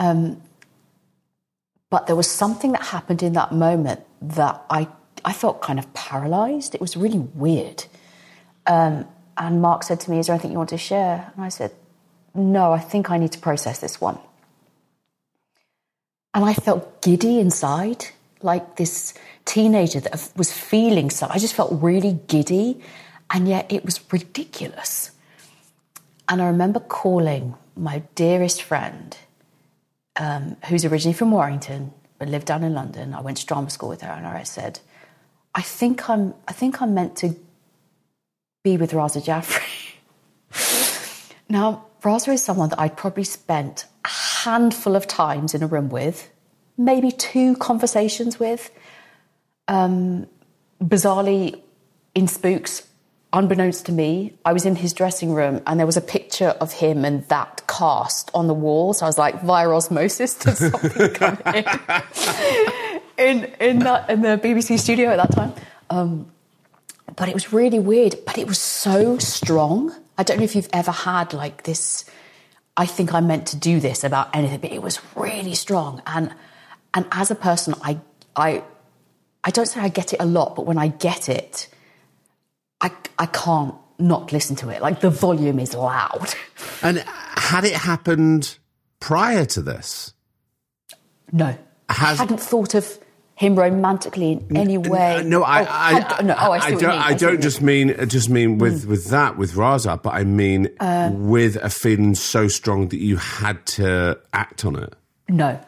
[0.00, 0.42] Um,
[1.90, 4.88] but there was something that happened in that moment that I
[5.24, 6.74] I felt kind of paralyzed.
[6.74, 7.84] It was really weird.
[8.66, 11.48] Um, and Mark said to me, "Is there anything you want to share?" And I
[11.48, 11.70] said,
[12.34, 14.18] "No, I think I need to process this one."
[16.34, 18.06] And I felt giddy inside,
[18.40, 19.14] like this
[19.44, 21.26] teenager that was feeling so.
[21.28, 22.80] I just felt really giddy,
[23.30, 25.10] and yet it was ridiculous.
[26.28, 29.16] And I remember calling my dearest friend,
[30.16, 33.14] um, who's originally from Warrington but lived down in London.
[33.14, 34.78] I went to drama school with her, and I said,
[35.56, 36.34] "I think I'm.
[36.46, 37.34] I think I'm meant to
[38.62, 39.98] be with Raza Jaffrey."
[41.48, 45.88] now, Raza is someone that I'd probably spent a handful of times in a room
[45.88, 46.30] with,
[46.76, 48.70] maybe two conversations with.
[49.68, 50.26] Um,
[50.82, 51.60] bizarrely,
[52.14, 52.86] in Spooks,
[53.32, 56.72] unbeknownst to me, I was in his dressing room and there was a picture of
[56.72, 58.92] him and that cast on the wall.
[58.92, 61.64] So I was like, via osmosis, did something come in?
[63.18, 65.54] in, in, that, in the BBC studio at that time.
[65.88, 66.30] Um,
[67.16, 69.94] but it was really weird, but it was so strong.
[70.18, 72.04] I don't know if you've ever had like this,
[72.76, 76.02] I think I'm meant to do this about anything, but it was really strong.
[76.06, 76.34] And,
[76.94, 77.98] and as a person, I,
[78.36, 78.62] I,
[79.44, 81.68] I don't say I get it a lot, but when I get it,
[82.80, 84.82] I, I can't not listen to it.
[84.82, 86.34] Like the volume is loud.
[86.84, 88.58] And had it happened
[88.98, 90.14] prior to this?
[91.30, 91.56] No.
[91.88, 92.98] Has- I hadn't thought of
[93.42, 95.16] him romantically in any way.
[95.16, 96.90] Uh, no, I, oh, I, had- no, oh, I, you don't.
[96.90, 96.98] mean.
[97.00, 98.58] I don't just mean uh, just mean hmm.
[98.58, 103.00] with with that with Raza, but I mean Uh, with a feeling so strong that
[103.00, 104.94] you had to act on it.
[105.28, 105.60] No.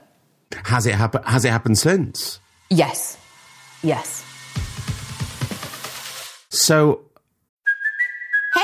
[0.65, 1.25] Has it happened?
[1.27, 2.39] Has it happened since?
[2.71, 3.19] Yes.
[3.83, 4.25] Yes.
[6.51, 7.01] So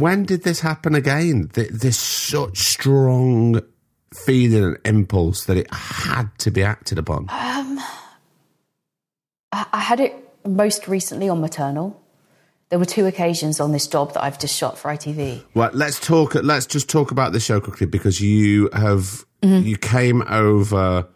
[0.00, 1.48] When did this happen again?
[1.52, 3.60] Th- This such strong
[4.14, 7.26] feeling and impulse that it had to be acted upon.
[7.28, 8.06] I
[9.72, 10.14] I had it
[10.46, 12.00] most recently on maternal.
[12.70, 15.42] There were two occasions on this job that I've just shot for ITV.
[15.54, 16.34] Well, let's talk.
[16.34, 19.66] Let's just talk about the show quickly because you have Mm-hmm.
[19.66, 21.06] you came over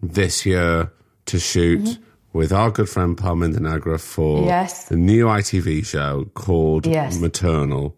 [0.00, 0.92] this year
[1.26, 2.02] to shoot Mm-hmm.
[2.32, 4.84] with our good friend Parminder Nagra for Yes.
[4.88, 7.18] the new ITV show called Yes.
[7.18, 7.96] Maternal.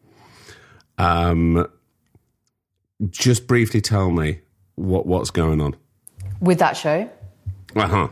[0.99, 1.67] Um,
[3.11, 4.41] just briefly tell me
[4.75, 5.77] what what's going on.
[6.41, 7.11] With that show,
[7.75, 8.09] Uh huh.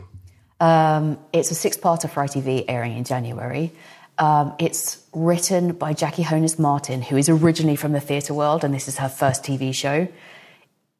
[0.59, 3.71] Um, it's a six-parter for ITV airing in January.
[4.17, 8.73] Um, it's written by Jackie Honus Martin, who is originally from the theatre world, and
[8.73, 10.07] this is her first TV show.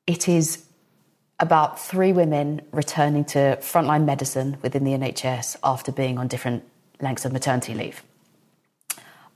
[0.06, 0.66] It is
[1.40, 6.64] about three women returning to frontline medicine within the NHS after being on different
[7.02, 8.04] lengths of maternity leave.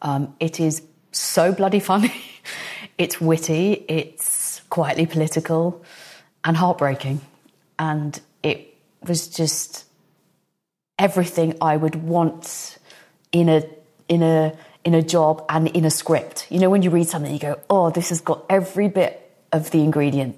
[0.02, 0.82] Um, it is
[1.12, 2.14] so bloody funny.
[3.00, 5.84] it's witty, it's quietly political,
[6.44, 7.22] and heartbreaking.
[7.80, 9.86] And it was just
[11.00, 12.78] everything I would want
[13.32, 13.64] in a
[14.08, 16.46] in a in a job and in a script.
[16.52, 19.72] You know, when you read something, you go, "Oh, this has got every bit of
[19.72, 20.38] the ingredients."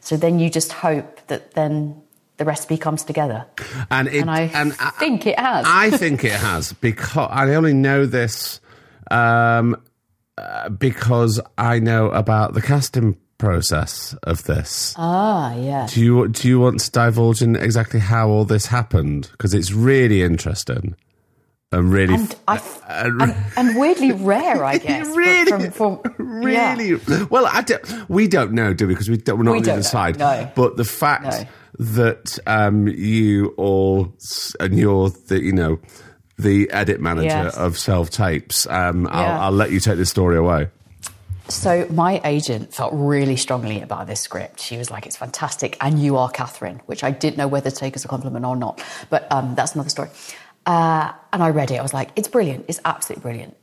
[0.00, 2.02] So then you just hope that then
[2.38, 3.46] the recipe comes together.
[3.90, 5.64] And it And I think it has.
[5.68, 8.60] I think it has because I only know this
[9.10, 9.76] um,
[10.40, 14.94] uh, because I know about the casting process of this.
[14.98, 15.86] Ah, yeah.
[15.90, 19.28] Do you do you want to divulge in exactly how all this happened?
[19.32, 20.94] Because it's really interesting
[21.72, 25.06] and really And I and, and weirdly rare, I guess.
[25.16, 26.76] really, from, from, yeah.
[26.76, 27.00] really.
[27.30, 28.94] Well, I don't, we don't know, do we?
[28.94, 30.18] Because we don't, we're not We on the other side.
[30.18, 30.50] no.
[30.56, 31.44] But the fact No.
[31.94, 34.12] that um, you all
[34.58, 35.78] and you're the you know
[36.40, 37.56] the edit manager Yes.
[37.56, 39.10] of self tapes, um, Yeah.
[39.10, 40.68] I'll, I'll let you take this story away.
[41.48, 44.60] So my agent felt really strongly about this script.
[44.60, 47.76] She was like, "It's fantastic, and you are Catherine," which I didn't know whether to
[47.76, 48.80] take as a compliment or not.
[49.08, 50.10] But um, that's another story.
[50.64, 51.78] Uh, and I read it.
[51.78, 52.66] I was like, "It's brilliant.
[52.68, 53.56] It's absolutely brilliant."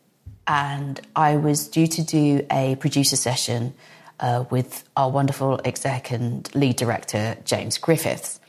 [0.47, 3.73] And I was due to do a producer session
[4.19, 8.39] uh, with our wonderful exec and lead director, James Griffiths,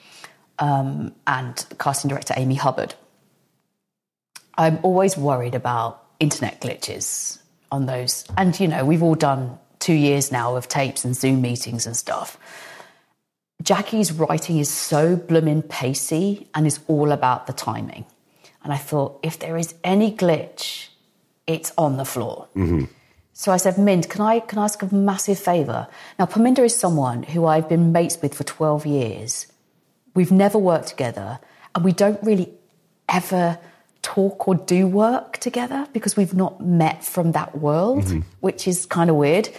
[0.59, 2.95] um, and casting director, Amy Hubbard.
[4.59, 7.39] I'm always worried about internet glitches
[7.71, 8.25] on those.
[8.37, 11.97] And, you know, we've all done two years now of tapes and Zoom meetings and
[11.97, 12.37] stuff.
[13.63, 18.05] Jackie's writing is so bloomin' pacey and is all about the timing.
[18.65, 20.89] And I thought, if there is any glitch,
[21.47, 22.49] it's on the floor.
[22.57, 22.85] Mm-hmm.
[23.33, 25.87] So I said, Mind, can I, can I ask a massive favour?
[26.19, 29.47] Now, Parminder is someone who I've been mates with for 12 years.
[30.15, 31.39] We've never worked together,
[31.75, 32.53] and we don't really
[33.09, 33.59] ever
[34.09, 38.05] talk or do work together because we've not met from that world,
[38.41, 39.51] which is kind of weird.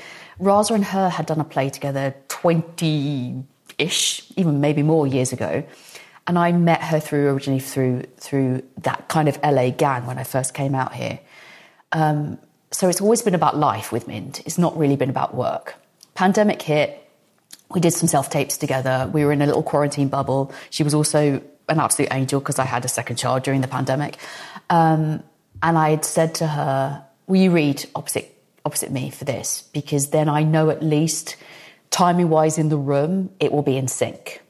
[0.41, 3.43] Raza and her had done a play together 20
[3.77, 5.63] ish, even maybe more years ago.
[6.25, 10.23] And I met her through originally through through that kind of LA gang when I
[10.23, 11.19] first came out here.
[11.91, 12.39] Um,
[12.71, 14.41] so it's always been about life with Mint.
[14.45, 15.75] It's not really been about work.
[16.15, 16.89] Pandemic hit.
[17.69, 19.09] We did some self tapes together.
[19.13, 20.51] We were in a little quarantine bubble.
[20.71, 24.17] She was also an absolute angel because I had a second child during the pandemic.
[24.69, 25.23] Um,
[25.61, 29.63] and I had said to her, "Will you read opposite opposite me for this?
[29.73, 31.35] Because then I know at least
[31.91, 34.41] timing wise in the room it will be in sync."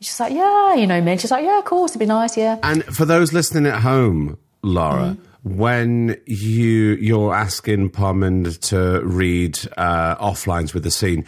[0.00, 2.58] She's like, "Yeah, you know me." She's like, "Yeah, of course, it'd be nice, yeah."
[2.62, 5.56] And for those listening at home, Laura, Mm-hmm.
[5.56, 11.24] when you you're asking Parminder to read uh, offlines with the scene,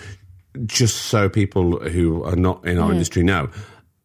[0.67, 2.83] just so people who are not in Mm.
[2.85, 3.49] our industry know.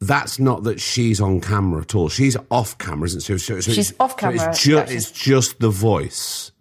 [0.07, 2.09] That's not that she's on camera at all.
[2.09, 3.37] She's off camera, isn't she?
[3.37, 6.51] So, so She's off camera, it's, ju- it's just the voice.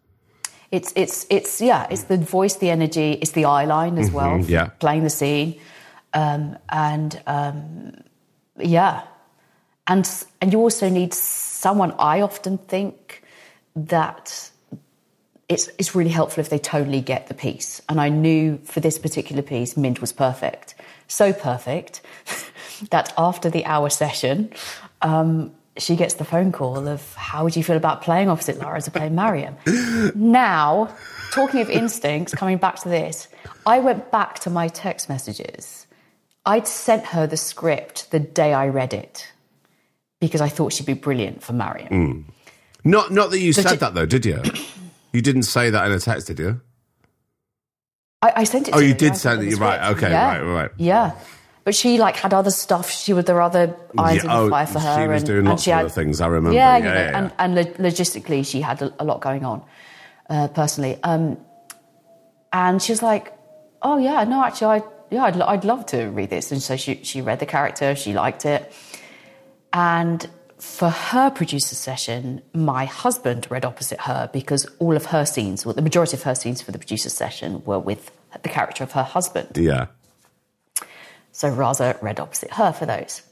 [0.70, 4.38] It's it's it's yeah, it's the voice, the energy, it's the eye line as well.
[4.38, 4.66] Mm-hmm, yeah.
[4.78, 5.60] playing the scene,
[6.14, 7.92] um, and um,
[8.58, 9.02] yeah,
[9.86, 10.08] and
[10.40, 11.94] and you also need someone.
[11.98, 13.22] I often think
[13.76, 14.50] that
[15.48, 17.82] it's it's really helpful if they totally get the piece.
[17.90, 20.74] And I knew for this particular piece, Mint was perfect,
[21.06, 22.00] so perfect
[22.90, 24.52] that after the hour session.
[25.00, 28.82] Um, she gets the phone call of how would you feel about playing opposite Lara
[28.82, 29.56] to play Mariam?
[30.14, 30.94] now,
[31.32, 33.28] talking of instincts, coming back to this,
[33.64, 35.86] I went back to my text messages.
[36.44, 39.32] I'd sent her the script the day I read it
[40.20, 42.26] because I thought she'd be brilliant for Mariam.
[42.84, 44.42] Not not that you said that though, did you?
[45.12, 46.60] You didn't say that in a text, did you?
[48.22, 48.74] I, I sent it.
[48.74, 50.38] Oh, to you her, did send it, you're right, okay, Yeah.
[50.38, 50.70] right, right.
[50.76, 51.12] Yeah,
[51.64, 52.90] but she like had other stuff.
[52.90, 55.02] She was there were other irons Yeah, in oh, fire for her.
[55.02, 56.56] she was and, doing and lots of had, other things, I remember.
[56.56, 59.62] Yeah, Yeah, know, yeah, and and logistically, she had a, a lot going on
[60.28, 60.98] uh, personally.
[61.02, 61.38] Um,
[62.52, 63.32] and she was like,
[63.82, 67.02] "Oh yeah, no, actually, I yeah, I'd, I'd love to read this." And so she
[67.04, 68.72] she read the character, she liked it,
[69.72, 75.66] and for her producer session, my husband read opposite her because all of her scenes,
[75.66, 78.92] well, the majority of her scenes for the producer session were with the character of
[78.92, 79.48] her husband.
[79.56, 79.86] Yeah.
[81.32, 83.22] So Raza read opposite her for those.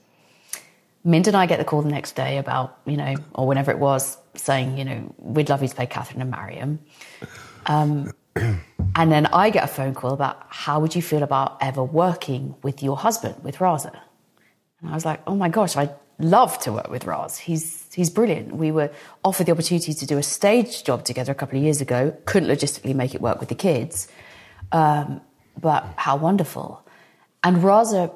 [1.04, 3.78] Mind and I get the call the next day about, you know, or whenever it
[3.78, 6.78] was, saying, you know, we'd love you to play Catherine and Mariam.
[7.66, 11.82] Um, and then I get a phone call about how would you feel about ever
[11.82, 13.98] working with your husband, with Raza?
[14.80, 17.38] And I was like, oh my gosh, I'd love to work with Raz.
[17.38, 18.56] He's, he's brilliant.
[18.56, 18.90] We were
[19.24, 22.16] offered the opportunity to do a stage job together a couple of years ago.
[22.26, 24.08] Couldn't logistically make it work with the kids.
[24.72, 25.20] Um,
[25.58, 26.84] but how wonderful.
[27.42, 28.12] And Raza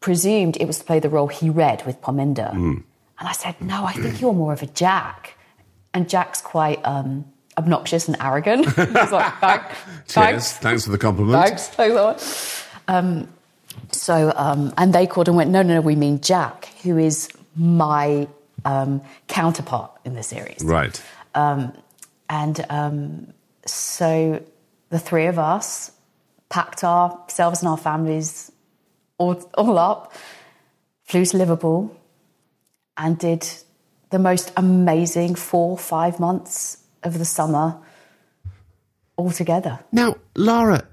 [0.00, 2.52] presumed it was to play the role he read with Parminder.
[2.52, 2.84] And
[3.18, 5.36] I said, no, I think you're more of a Jack.
[5.92, 7.24] And Jack's quite um,
[7.58, 8.64] obnoxious and arrogant.
[8.76, 9.62] He's like, "Thank-
[10.06, 10.06] Cheers.
[10.06, 10.52] thanks.
[10.58, 11.44] Thanks for the compliment.
[11.44, 11.68] Thanks.
[11.68, 12.64] Thanks.
[12.88, 13.28] Um,
[13.92, 17.28] so, um, and they called and went, no, no, no, we mean Jack, who is
[17.56, 18.26] my
[18.64, 20.62] um, counterpart in the series.
[20.64, 21.00] Right.
[21.34, 23.32] And um,
[23.66, 24.42] so
[24.90, 25.90] the three of us
[26.48, 28.50] packed ourselves and our families
[29.20, 30.12] all, all up,
[31.04, 31.94] flew to Liverpool,
[32.96, 33.46] and did
[34.08, 37.76] the most amazing four, five months of the summer
[39.16, 39.78] all together.
[39.92, 40.88] Now, Laura,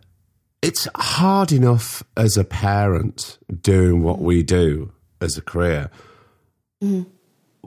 [0.61, 5.89] it's hard enough as a parent doing what we do as a career.
[6.83, 7.05] Mm.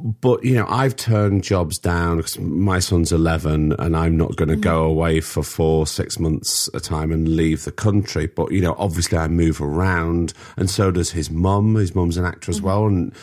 [0.02, 4.48] But, you know, I've turned jobs down because my son's 11 and I'm not going
[4.48, 4.90] to go mm.
[4.90, 8.26] away for four, six months at a time and leave the country.
[8.26, 11.74] But, you know, obviously I move around and so does his mum.
[11.74, 12.66] His mum's an actor as mm-hmm.
[12.66, 12.86] well.
[12.86, 13.14] And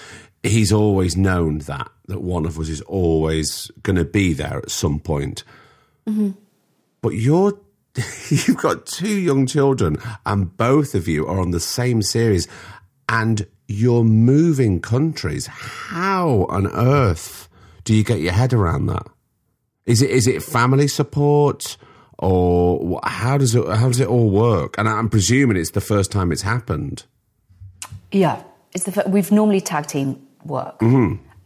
[0.43, 4.71] he's always known that, that one of us is always going to be there at
[4.71, 5.43] some point
[6.07, 6.31] mm-hmm.
[7.01, 7.59] but you're
[8.29, 12.47] you've got two young children and both of you are on the same series
[13.09, 17.49] and you're moving countries how on earth
[17.83, 19.05] do you get your head around that
[19.85, 21.77] is it is it family support
[22.19, 24.75] or how does it how does it all work?
[24.77, 27.03] And I'm presuming it's the first time it's happened.
[28.11, 28.43] Yeah,
[28.73, 30.81] it's the fir- we've normally tag team work,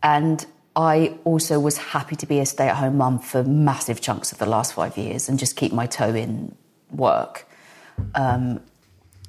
[0.02, 0.46] and
[0.76, 4.38] I also was happy to be a stay at home mum for massive chunks of
[4.38, 6.56] the last five years and just keep my toe in
[6.90, 7.48] work.
[8.16, 8.62] Um,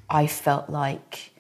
[0.09, 1.32] I felt like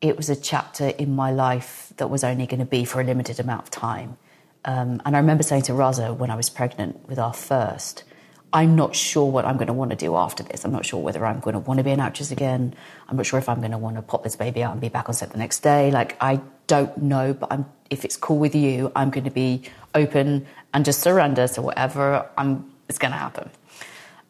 [0.00, 3.04] it was a chapter in my life that was only going to be for a
[3.04, 4.16] limited amount of time.
[4.64, 8.04] Um, and I remember saying to Raza when I was pregnant with our first,
[8.52, 10.64] I'm not sure what I'm going to want to do after this.
[10.64, 12.74] I'm not sure whether I'm going to want to be an actress again.
[13.08, 14.88] I'm not sure if I'm going to want to pop this baby out and be
[14.88, 15.90] back on set the next day.
[15.90, 19.62] Like, I don't know, but I'm, if it's cool with you, I'm going to be
[19.94, 23.50] open and just surrender to whatever I'm, is going to happen.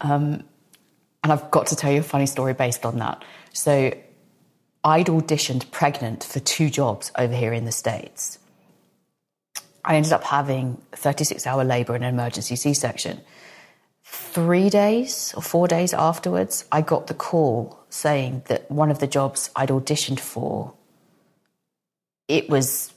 [0.00, 0.44] Um,
[1.22, 3.24] and I've got to tell you a funny story based on that.
[3.52, 3.92] So,
[4.86, 8.38] I'd auditioned pregnant for two jobs over here in the States.
[9.84, 13.20] I ended up having 36 hour labour and an emergency C section.
[14.04, 19.08] Three days or four days afterwards, I got the call saying that one of the
[19.08, 20.72] jobs I'd auditioned for,
[22.28, 22.94] it was,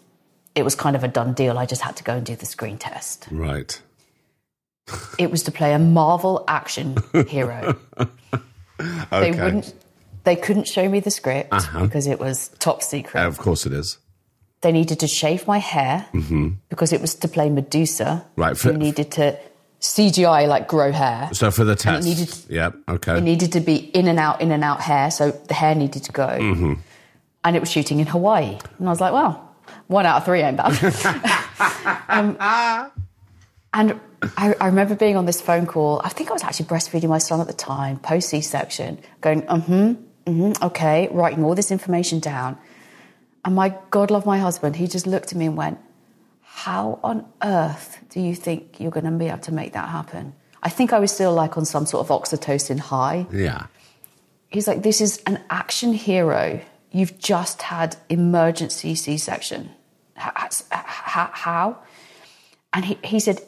[0.54, 1.58] it was kind of a done deal.
[1.58, 3.28] I just had to go and do the screen test.
[3.32, 3.82] Right.
[5.18, 7.80] It was to play a Marvel action hero.
[8.78, 9.44] They Okay.
[9.44, 9.74] wouldn't,
[10.24, 11.84] they couldn't show me the script Uh-huh.
[11.86, 13.26] because it was top secret.
[13.26, 13.98] Of course it is.
[14.62, 16.06] They needed to shave my hair
[16.70, 18.04] because it was to play Medusa.
[18.04, 18.42] Mm-hmm.
[18.42, 19.38] Right, for- They needed to
[19.80, 21.30] CGI like grow hair.
[21.32, 22.06] So for the test.
[22.06, 22.72] needed- yeah.
[22.90, 23.18] Okay.
[23.18, 26.04] It needed to be in and out, in and out hair, so the hair needed
[26.04, 26.28] to go.
[26.28, 26.74] Mm-hmm.
[27.46, 28.58] And it was shooting in Hawaii.
[28.80, 29.50] And I was like, well,
[29.88, 30.76] one out of three ain't bad.
[32.10, 32.36] um,
[33.74, 34.00] and
[34.36, 36.02] I, I remember being on this phone call.
[36.04, 39.44] I think I was actually breastfeeding my son at the time, post C section, going,
[39.44, 39.94] mm hmm,
[40.30, 42.58] mm hmm, okay, writing all this information down.
[43.44, 45.80] And my God love my husband, he just looked at me and went,
[46.42, 50.34] How on earth do you think you're going to be able to make that happen?
[50.62, 53.26] I think I was still like on some sort of oxytocin high.
[53.32, 53.68] yeah.
[54.50, 56.60] He's like, This is an action hero.
[56.92, 59.70] You've just had emergency C section.
[60.16, 61.78] How?
[62.74, 63.42] And he, he said,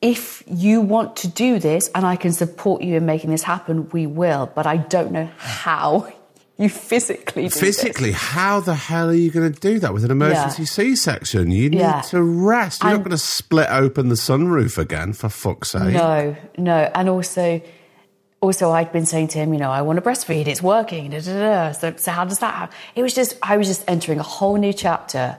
[0.00, 3.90] If you want to do this and I can support you in making this happen,
[3.90, 4.50] we will.
[4.54, 6.12] But I don't know how
[6.56, 10.04] you physically do this." Physically, how the hell are you going to do that with
[10.04, 10.66] an emergency Yeah.
[10.68, 11.50] C-section?
[11.50, 12.00] You need Yeah.
[12.02, 12.82] to rest.
[12.82, 15.94] You're not going to split open the sunroof again, for fuck's sake.
[15.94, 16.90] No, no.
[16.94, 17.60] And also,
[18.40, 20.46] also, I'd been saying to him, you know, I want to breastfeed.
[20.46, 21.10] It's working.
[21.10, 21.72] Da, da, da.
[21.72, 22.76] So, so how does that happen?
[22.94, 25.38] It was just, I was just entering a whole new chapter,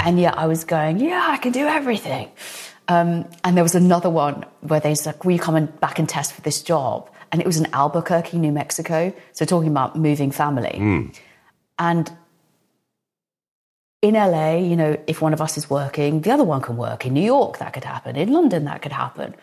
[0.00, 2.28] and yet I was going, yeah, I can do everything.
[2.88, 6.08] Um, and there was another one where they said, will you come and back and
[6.08, 7.08] test for this job?
[7.32, 9.12] And it was in Albuquerque, New Mexico.
[9.32, 10.76] So talking about moving family.
[11.78, 12.10] And
[14.02, 17.04] in LA, you know, if one of us is working, the other one can work.
[17.06, 18.16] In New York, that could happen.
[18.16, 19.34] In London, that could happen.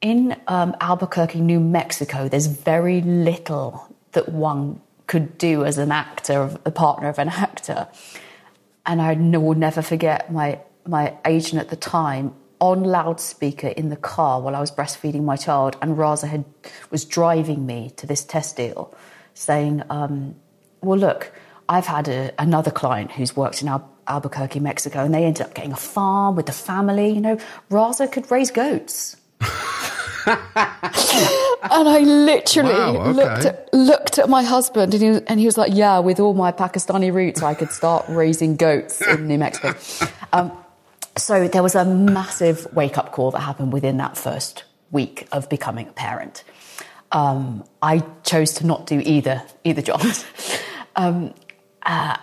[0.00, 6.58] In um, Albuquerque, New Mexico, there's very little that one could do as an actor,
[6.64, 7.86] a partner of an actor.
[8.86, 13.96] And I will never forget my, my agent at the time on loudspeaker in the
[13.96, 16.44] car while I was breastfeeding my child, and Raza had,
[16.92, 18.94] was driving me to this test deal,
[19.34, 20.36] saying, um,
[20.80, 21.32] well, look,
[21.68, 25.54] I've had a, another client who's worked in Al- Albuquerque, Mexico, and they ended up
[25.54, 27.08] getting a farm with the family.
[27.10, 27.36] You know,
[27.68, 29.16] Raza could raise goats.
[30.26, 30.38] and
[31.88, 33.12] I literally Wow, okay.
[33.12, 36.20] looked at, looked at my husband, and he, was- and he was like, "Yeah, with
[36.20, 39.74] all my Pakistani roots, I could start raising goats in New Mexico."
[40.34, 40.50] Um,
[41.16, 45.48] so there was a massive wake up call that happened within that first week of
[45.48, 46.44] becoming a parent.
[47.12, 50.02] Um, I chose to not do either either job.
[50.96, 51.34] um,
[51.82, 52.16] uh,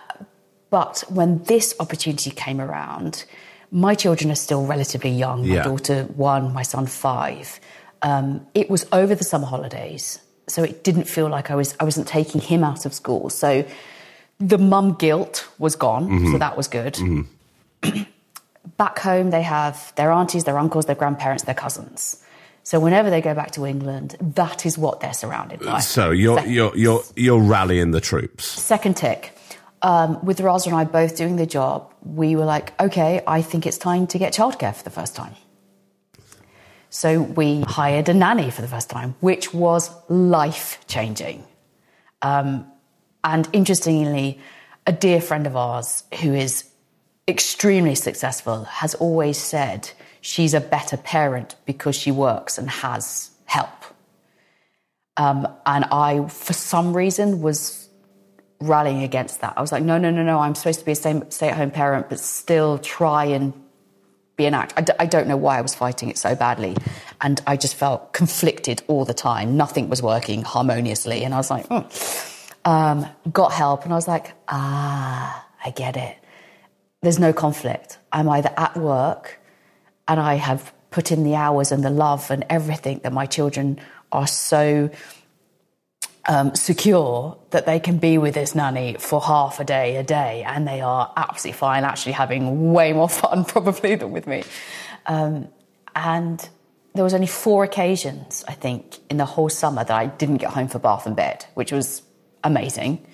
[0.70, 3.24] but when this opportunity came around,
[3.70, 5.46] my children are still relatively young.
[5.48, 5.62] My Yeah.
[5.62, 7.60] daughter one, my son five.
[8.02, 11.84] Um, it was over the summer holidays, so it didn't feel like I was I
[11.84, 13.30] wasn't taking him out of school.
[13.30, 13.64] So
[14.38, 16.98] the mum guilt was gone, so that was good.
[18.76, 22.22] back home, they have their aunties, their uncles, their grandparents, their cousins.
[22.62, 25.80] So whenever they go back to England, that is what they're surrounded by.
[25.80, 28.44] So you're Second- you're you're you're rallying the troops.
[28.44, 29.36] Second tick.
[29.82, 33.66] Um, with Raza and I both doing the job, we were like, okay, I think
[33.66, 35.34] it's time to get childcare for the first time.
[36.90, 41.44] So we hired a nanny for the first time, which was life changing.
[42.20, 42.70] Um,
[43.24, 44.38] and interestingly,
[44.86, 46.64] a dear friend of ours who is
[47.30, 53.68] extremely successful has always said she's a better parent because she works and has help.
[55.16, 57.88] Um, and I, for some reason, was
[58.60, 59.54] rallying against that.
[59.56, 61.70] I was like, no, no, no, no, I'm supposed to be a stay at home
[61.70, 63.52] parent, but still try and
[64.36, 64.74] be an actor.
[64.76, 66.76] I, d- I don't know why I was fighting it so badly.
[67.20, 69.56] and I just felt conflicted all the time.
[69.56, 71.86] Nothing was working harmoniously, and I was like, oh.
[72.64, 76.16] um, got help, and I was like, ah, I get it.
[77.02, 77.98] There's no conflict.
[78.12, 79.40] I'm either at work,
[80.06, 83.80] and I have put in the hours and the love and everything that my children
[84.12, 84.90] are so
[86.28, 90.42] um, secure that they can be with this nanny for half a day a day
[90.46, 94.42] and they are absolutely fine, actually having way more fun probably than with me.
[95.06, 95.48] Um,
[95.94, 96.48] and
[96.94, 100.50] there was only four occasions, I think, in the whole summer that I didn't get
[100.50, 102.02] home for bath and bed, which was
[102.42, 103.06] amazing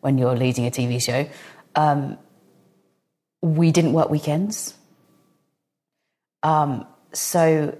[0.00, 1.28] when you're leading a TV show.
[1.76, 2.18] Um,
[3.42, 4.74] we didn't work weekends.
[6.42, 7.78] Um, so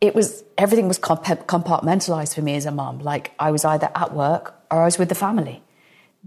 [0.00, 2.98] it was everything was comp- compartmentalized for me as a mom.
[2.98, 5.62] Like I was either at work or I was with the family.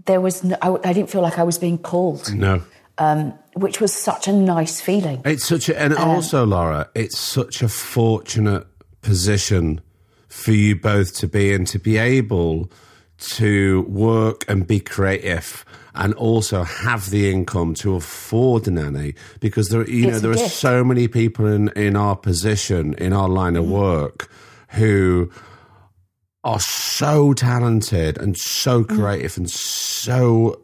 [0.06, 2.32] There was no, I, I didn't feel like I was being called.
[2.34, 2.62] No.
[2.98, 5.20] Um, which was such a nice feeling.
[5.24, 8.66] It's such a, and Um, also, Laura, it's such a fortunate
[9.02, 9.82] position
[10.28, 12.70] for you both to be in, to be able
[13.18, 15.64] to work and be creative
[15.96, 20.20] and also have the income to afford a nanny because there, you know, It's a
[20.22, 23.72] there are so many people in, in our position, in our line of Mm-hmm.
[23.74, 24.30] work
[24.70, 25.30] who
[26.44, 28.88] are so talented and so Mm.
[28.96, 30.60] creative and so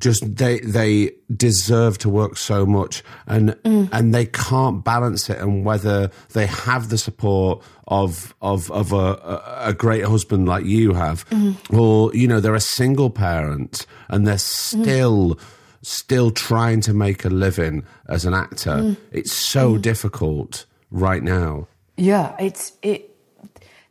[0.00, 3.88] just they they deserve to work so much and Mm.
[3.92, 8.96] and they can't balance it and whether they have the support of of of a,
[8.96, 11.54] a, a great husband like you have Mm.
[11.72, 14.40] or you know they're a single parent and they're Mm.
[14.84, 15.38] still
[15.82, 18.96] still trying to make a living as an actor Mm.
[19.12, 21.66] it's so difficult right now
[21.96, 23.10] Yeah, it's it.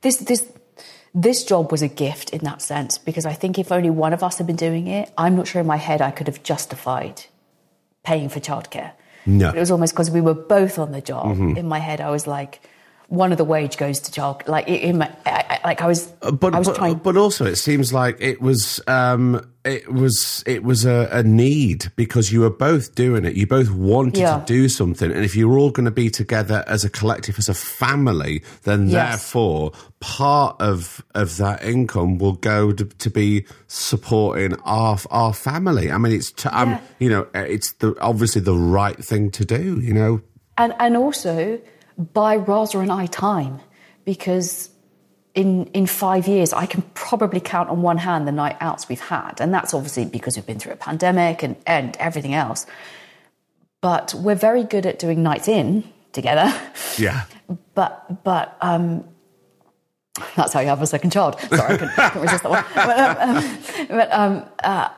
[0.02, 0.44] This this
[1.14, 4.24] this job was a gift in that sense because I think if only one of
[4.24, 7.26] us had been doing it, I'm not sure in my head I could have justified
[8.04, 8.94] paying for childcare.
[9.26, 9.50] No.
[9.50, 11.28] But it was almost because we were both on the job.
[11.28, 11.58] Mm-hmm.
[11.58, 12.62] In my head, I was like,
[13.14, 14.42] one of the wage goes to child.
[14.48, 16.96] Like in my, I, I, like I was, but I was but, trying.
[16.96, 21.92] but also it seems like it was um it was it was a, a need
[21.96, 24.40] because you were both doing it you both wanted Yeah.
[24.40, 27.48] to do something and if you're all going to be together as a collective as
[27.48, 29.10] a family then Yes.
[29.10, 35.92] therefore part of of that income will go to, to be supporting our our family
[35.92, 36.80] i mean it's t- um, Yeah.
[37.00, 40.22] you know it's the obviously the right thing to do you know
[40.58, 41.60] and and also
[41.98, 43.60] buy Raza and I time
[44.06, 44.70] because
[45.34, 49.00] in in five years I can probably count on one hand the night outs we've
[49.00, 52.66] had, and that's obviously because we've been through a pandemic and and everything else.
[53.82, 56.54] But we're very good at doing nights in together.
[56.98, 57.26] yeah
[57.76, 59.04] But but um,
[60.36, 61.40] that's how you have a second child.
[61.40, 62.66] Sorry, I couldn't, couldn't resist that one.
[62.76, 64.90] But, um, um, but, um, uh,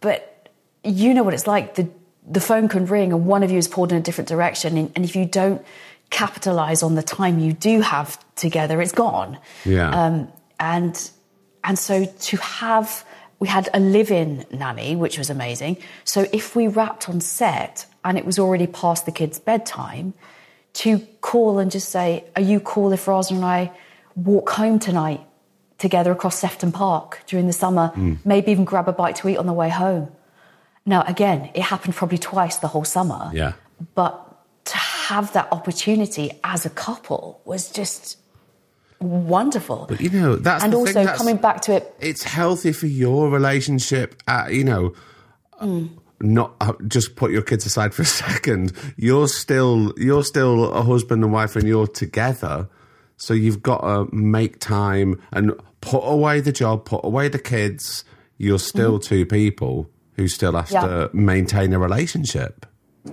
[0.00, 0.48] but
[0.84, 1.74] you know what it's like.
[1.74, 1.88] The
[2.26, 4.92] the phone can ring and one of you is pulled in a different direction, and,
[4.94, 5.64] and if you don't
[6.10, 9.38] capitalize on the time you do have together, it's gone.
[9.64, 9.90] Yeah.
[9.90, 11.10] Um, and
[11.64, 13.04] and so to have
[13.38, 15.78] we had a live-in nanny, which was amazing.
[16.04, 20.12] So if we wrapped on set and it was already past the kids' bedtime,
[20.72, 23.72] to call and just say, "Are you cool if Raza and I
[24.14, 25.20] walk home tonight
[25.78, 27.92] together across Sefton Park during the summer?
[28.24, 30.08] Maybe even grab a bite to eat on the way home."
[30.86, 33.30] Now, again, it happened probably twice the whole summer.
[33.32, 33.52] Yeah.
[33.94, 34.29] But
[35.10, 38.16] have that opportunity as a couple was just
[39.00, 39.86] wonderful.
[39.88, 42.72] but you know that's and the also thing, that's- coming back to it, it's healthy
[42.72, 44.08] for your relationship.
[44.28, 44.94] Uh, you know,
[46.20, 48.72] not uh, just put your kids aside for a second.
[48.96, 52.68] You're still you're still a husband and wife, and you're together.
[53.16, 55.52] So you've got to make time and
[55.82, 58.04] put away the job, put away the kids.
[58.38, 60.80] You're still two people who still have Yeah.
[60.86, 62.64] to maintain a relationship.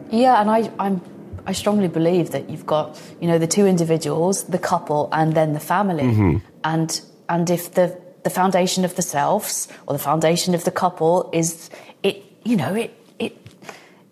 [0.10, 1.02] yeah, and I, I'm,
[1.48, 5.54] I strongly believe that you've got, you know, the two individuals, the couple, and then
[5.54, 10.64] the family, and and if the the foundation of the selves or the foundation of
[10.66, 11.70] the couple is
[12.04, 13.34] it, you know, it it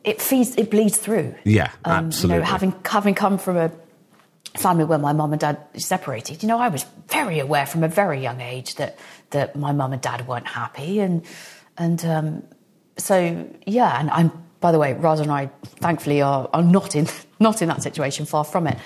[0.04, 1.36] it feeds, it bleeds through.
[1.44, 2.36] Yeah, Um, absolutely.
[2.36, 3.72] You know, having having come from a
[4.56, 7.90] family where my mum and dad separated, you know, I was very aware from a
[7.90, 8.98] very young age that
[9.32, 11.22] that my mum and dad weren't happy, and
[11.78, 12.44] and um,
[12.98, 14.32] so yeah, and I'm
[14.62, 15.50] by the way, Raza and I
[15.82, 17.06] thankfully are are not in
[17.40, 18.78] not in that situation, far from it.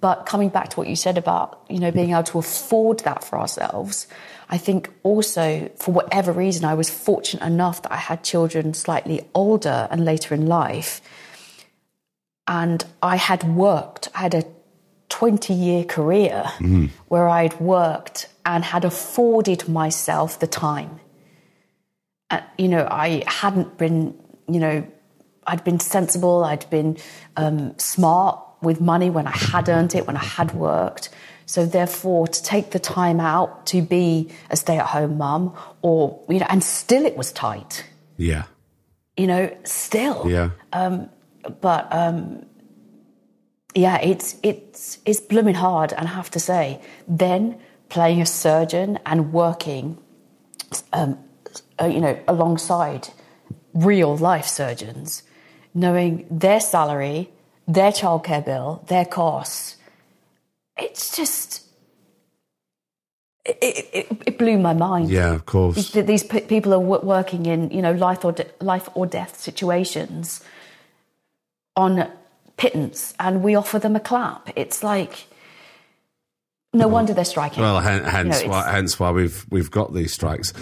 [0.00, 3.24] But coming back to what you said about you know being able to afford that
[3.24, 4.06] for ourselves,
[4.48, 9.28] I think also for whatever reason I was fortunate enough that I had children slightly
[9.34, 11.00] older and later in life
[12.46, 14.44] and I had worked, I had a
[15.08, 16.86] 20 year career mm-hmm.
[17.08, 21.00] where I'd worked and had afforded myself the time.
[22.30, 24.86] And, you know, I hadn't been, you know,
[25.46, 26.96] I'd been sensible, I'd been
[27.36, 31.10] um, smart with money when I had earned it, when I had worked.
[31.46, 36.46] So therefore, to take the time out to be a stay-at-home mum, or you know,
[36.48, 37.84] and still it was tight.
[38.16, 38.44] Yeah.
[39.16, 40.30] You know, still.
[40.30, 40.50] Yeah.
[41.60, 42.46] But um,
[43.74, 49.00] yeah, it's it's it's blooming hard, and I have to say, then playing a surgeon
[49.04, 49.98] and working,
[50.92, 51.18] um,
[51.80, 53.08] uh, you know, alongside
[53.74, 55.24] real life surgeons,
[55.74, 57.30] knowing their salary,
[57.66, 59.76] their childcare bill, their costs,
[60.76, 61.62] it's just
[63.44, 63.56] it,
[63.92, 65.10] it, it- blew my mind.
[65.10, 65.90] Yeah, of course.
[65.92, 69.06] That these pe- people are wo- working in you know life or de- life or
[69.06, 70.42] death situations
[71.76, 72.08] on
[72.56, 74.50] pittance, and we offer them a clap.
[74.56, 75.26] It's like
[76.72, 77.62] no wonder they're striking.
[77.62, 80.52] Well, hen- hence You know, why hence why we've we've got these strikes.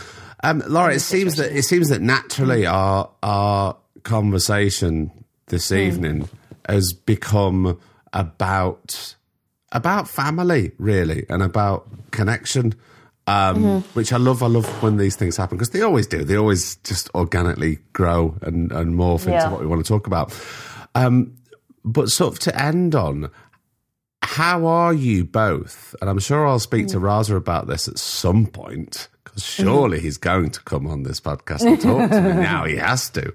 [0.42, 5.10] Um, Laura, it seems that it seems that naturally our our conversation
[5.46, 5.74] this Hmm.
[5.76, 6.28] evening
[6.68, 7.78] has become
[8.12, 9.14] about
[9.72, 12.74] about family, really, and about connection.
[13.26, 13.78] Um, Mm-hmm.
[13.98, 14.42] Which I love.
[14.42, 16.24] I love when these things happen because they always do.
[16.24, 19.50] They always just organically grow and, and morph into Yeah.
[19.50, 20.32] what we want to talk about.
[20.96, 21.34] Um,
[21.84, 23.30] but sort of to end on,
[24.22, 25.94] how are you both?
[26.00, 30.18] And I'm sure I'll speak to Raza about this at some point because surely he's
[30.18, 32.64] going to come on this podcast and talk to me now.
[32.64, 33.32] He has to.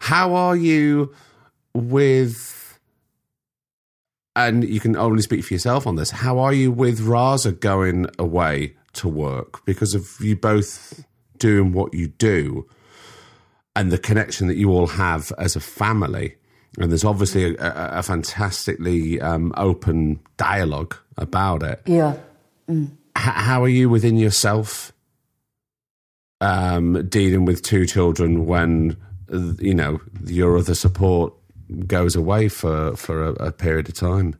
[0.00, 1.14] How are you
[1.74, 2.78] with?
[4.36, 6.10] And you can only speak for yourself on this.
[6.10, 11.04] How are you with Raza going away to work because of you both
[11.38, 12.66] doing what you do
[13.76, 16.34] and the connection that you all have as a family?
[16.78, 21.82] And there's obviously a, a, a fantastically um, open dialogue about it.
[21.86, 22.16] yeah.
[22.68, 24.90] H- how are you within yourself
[26.44, 28.96] um, dealing with two children when
[29.58, 31.32] you know your other support
[31.86, 34.36] goes away for for a, a period of time?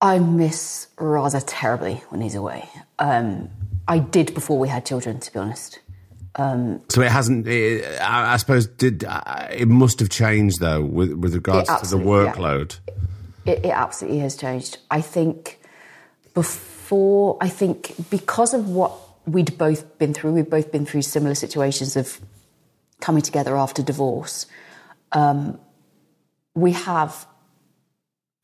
[0.00, 2.68] I miss Raza terribly when he's away.
[2.98, 3.50] Um,
[3.88, 5.80] I did before we had children, to be honest.
[6.36, 7.46] So it hasn't.
[7.48, 11.72] It, I, I suppose did uh, it must have changed though with with regards to
[11.72, 12.32] the absolutely, yeah.
[12.32, 12.78] workload.
[13.46, 14.78] It, it absolutely has changed.
[14.90, 15.58] I think
[16.34, 18.92] before, I think because of what
[19.26, 22.20] we'd both been through, we've both been through similar situations of
[23.00, 24.46] coming together after divorce.
[25.12, 25.58] Um,
[26.54, 27.26] we have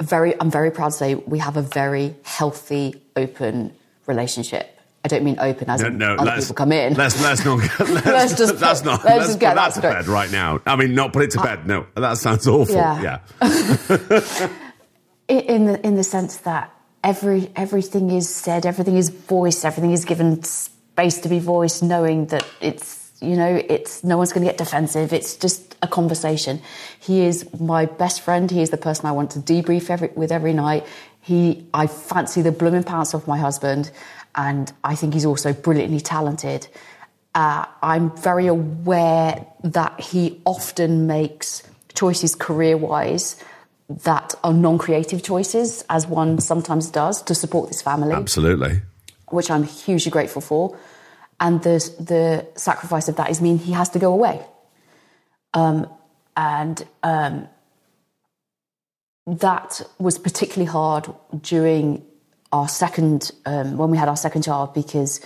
[0.01, 3.75] a very, I'm very proud to say, we have a very healthy, open
[4.07, 4.73] relationship.
[5.05, 6.95] I don't mean open as in other people come in.
[6.95, 7.59] Let's let's not.
[7.79, 9.05] Let's, Let's just that's put- not.
[9.05, 10.61] let's Let's, just get that to bed right now.
[10.67, 11.65] I mean, not put it to bed.
[11.65, 12.75] No, that sounds awful.
[12.75, 13.21] Yeah.
[13.41, 14.49] yeah.
[15.29, 16.73] In the in the sense that
[17.07, 22.27] every everything is said, everything is voiced, everything is given space to be voiced, knowing
[22.27, 25.13] that it's you know it's no one's going to get defensive.
[25.13, 26.61] It's just a conversation.
[26.99, 28.51] He is my best friend.
[28.51, 30.85] He is the person I want to debrief every, with every night.
[31.21, 33.93] He I fancy the blooming pounce of my husband,
[34.35, 36.67] and I think he's also brilliantly talented.
[37.37, 41.63] Uh, I'm very aware that he often makes
[41.95, 43.37] choices career wise
[43.89, 48.83] that are non creative choices, as one sometimes does to support this family, Absolutely.
[49.31, 50.77] which I'm hugely grateful for.
[51.39, 54.45] And the, the sacrifice of that is mean he has to go away.
[55.55, 55.89] Um,
[56.37, 57.49] and um,
[59.27, 61.09] that was particularly hard
[61.41, 62.05] during
[62.53, 65.21] our second, um, when we had our second child, because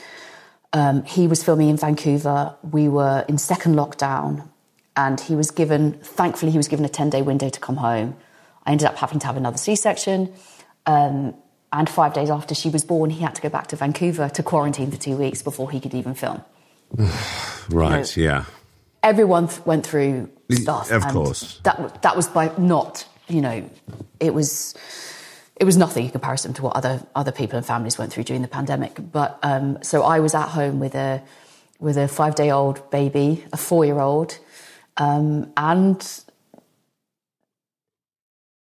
[0.73, 2.55] um, he was filming in Vancouver.
[2.63, 4.49] We were in second lockdown,
[4.97, 8.17] and he was given, thankfully, he was given a 10 day window to come home.
[8.65, 10.33] I ended up having to have another C section.
[10.87, 11.35] Um,
[11.73, 14.43] and five days after she was born, he had to go back to Vancouver to
[14.43, 16.43] quarantine for two weeks before he could even film.
[17.69, 18.17] Right.
[18.17, 18.47] Yeah.
[19.01, 20.91] Everyone th- went through stuff.
[20.91, 21.61] of and course.
[21.63, 23.71] That, that was by not, you know,
[24.19, 24.75] it was
[25.55, 28.43] it was nothing in comparison to what other other people and families went through during
[28.43, 28.99] the pandemic.
[29.13, 31.23] But um, so I was at home with a
[31.79, 34.39] with a five day old baby, a four year old,
[34.97, 36.05] um, and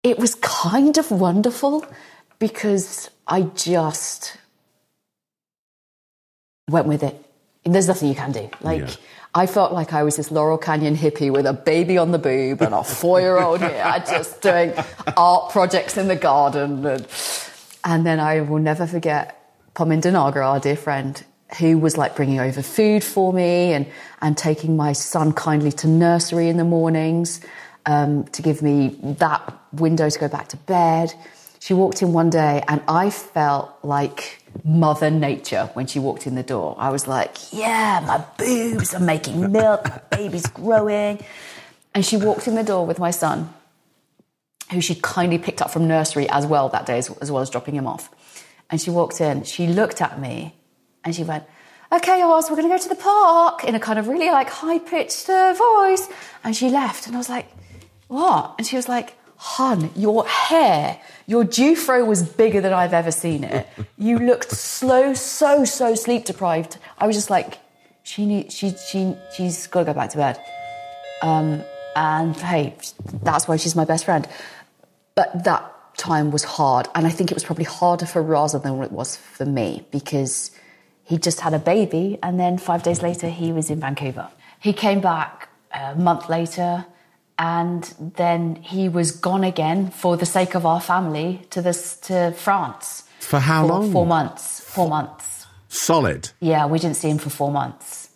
[0.04, 1.86] it was kind of wonderful
[2.40, 4.38] because I just
[6.70, 7.24] went with it.
[7.64, 8.50] There's nothing you can do.
[8.62, 8.90] Like Yeah.
[9.34, 12.62] I felt like I was this Laurel Canyon hippie with a baby on the boob
[12.62, 14.74] and a four-year-old here, just doing
[15.16, 16.86] art projects in the garden.
[16.86, 17.08] And,
[17.86, 19.38] and then I will never forget
[19.74, 21.24] Parminder Nagra, our dear friend,
[21.60, 23.86] who was like bringing over food for me and,
[24.22, 27.40] and taking my son kindly to nursery in the mornings
[27.86, 31.14] um, to give me that window to go back to bed.
[31.60, 36.36] She walked in one day and I felt like Mother Nature when she walked in
[36.36, 36.76] the door.
[36.80, 41.24] I was like, yeah, my boobs are making milk, my baby's growing.
[41.94, 43.54] And she walked in the door with my son,
[44.72, 47.50] who she kindly picked up from nursery as well that day, as, as well as
[47.50, 48.10] dropping him off.
[48.70, 50.56] And she walked in, she looked at me
[51.04, 51.44] and she went,
[51.94, 54.50] Okay, Oz, we're going to go to the park in a kind of really like
[54.50, 56.08] high pitched uh, voice.
[56.42, 57.06] And she left.
[57.06, 57.48] And I was like,
[58.12, 58.56] What?
[58.58, 63.46] And she was like, Hun, your hair, your Jufro was bigger than I've ever seen
[63.46, 63.70] it.
[63.98, 66.78] You looked slow, so, so sleep deprived.
[66.98, 67.60] I was just like,
[68.04, 70.44] she need, she, she, she's got to go back to bed.
[71.22, 71.64] Um,
[71.96, 72.76] and hey,
[73.24, 74.28] that's why she's my best friend.
[75.16, 76.90] But that time was hard.
[76.94, 80.52] And I think it was probably harder for Raza than it was for me because
[81.06, 82.20] he just had a baby.
[82.22, 84.30] And then five days later, he was in Vancouver.
[84.60, 86.86] He came back a month later
[87.38, 87.84] and
[88.16, 93.04] then he was gone again for the sake of our family to this to France.
[93.20, 93.92] For how long?
[93.92, 94.60] Four months.
[94.60, 95.46] Four months.
[95.70, 96.30] Solid.
[96.40, 98.10] Yeah, we didn't see him for four months.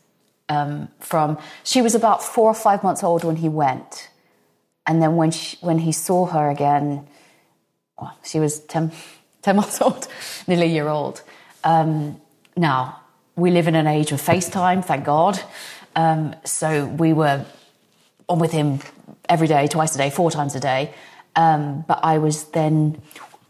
[0.47, 4.09] Um, from she was about four or five months old when he went,
[4.85, 7.07] and then when she, when he saw her again,
[7.99, 8.91] well, she was 10,
[9.41, 10.07] 10 months old,
[10.47, 11.21] nearly a year old.
[11.63, 12.21] Um,
[12.55, 12.99] now
[13.35, 15.39] we live in an age of FaceTime, thank God.
[15.95, 17.45] Um, so we were
[18.29, 18.79] on with him
[19.29, 20.93] every day, twice a day, four times a day.
[21.35, 23.01] Um, but I was then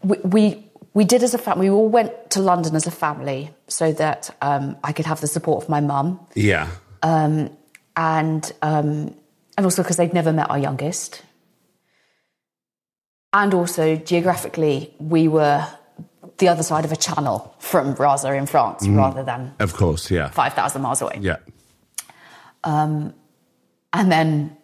[0.02, 0.62] we, we
[0.94, 1.68] we did as a family.
[1.70, 5.26] We all went to London as a family so that um, I could have the
[5.28, 6.68] support of my mum, Yeah.
[7.02, 7.50] and
[7.96, 9.14] um,
[9.56, 11.22] and also because they'd never met our youngest,
[13.32, 15.66] and also geographically we were
[16.38, 20.28] the other side of a channel from Raza in France rather than Of course, yeah.
[20.30, 21.18] five thousand miles away.
[21.20, 21.36] Yeah.
[22.64, 23.14] And
[24.12, 24.56] then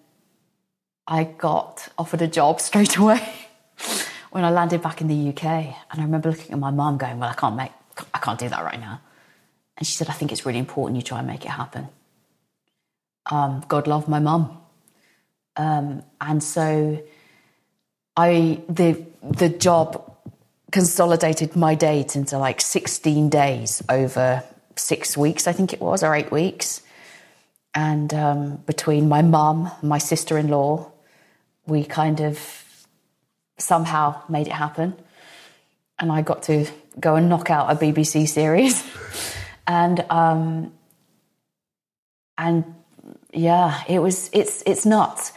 [1.06, 3.22] I got offered a job straight away
[4.30, 5.44] when I landed back in the UK.
[5.44, 7.72] And I remember looking at my mum going, Well, I can't make,
[8.14, 9.00] I can't do that right now.
[9.76, 11.88] And she said, I think it's really important you try and make it happen.
[13.30, 14.58] Um, God love my mum.
[15.56, 17.02] Um, and so
[18.16, 20.16] I, the, the job
[20.70, 24.42] consolidated my date into like 16 days over
[24.76, 26.82] six weeks, I think it was, or eight weeks
[27.74, 30.91] and um, between my mum my sister-in-law
[31.66, 32.38] we kind of
[33.58, 34.94] somehow made it happen.
[35.98, 36.66] And i got to
[36.98, 38.84] go and knock out a bbc series.
[39.64, 40.72] And um,
[42.36, 42.64] and
[43.32, 45.32] yeah it was it's it's nuts.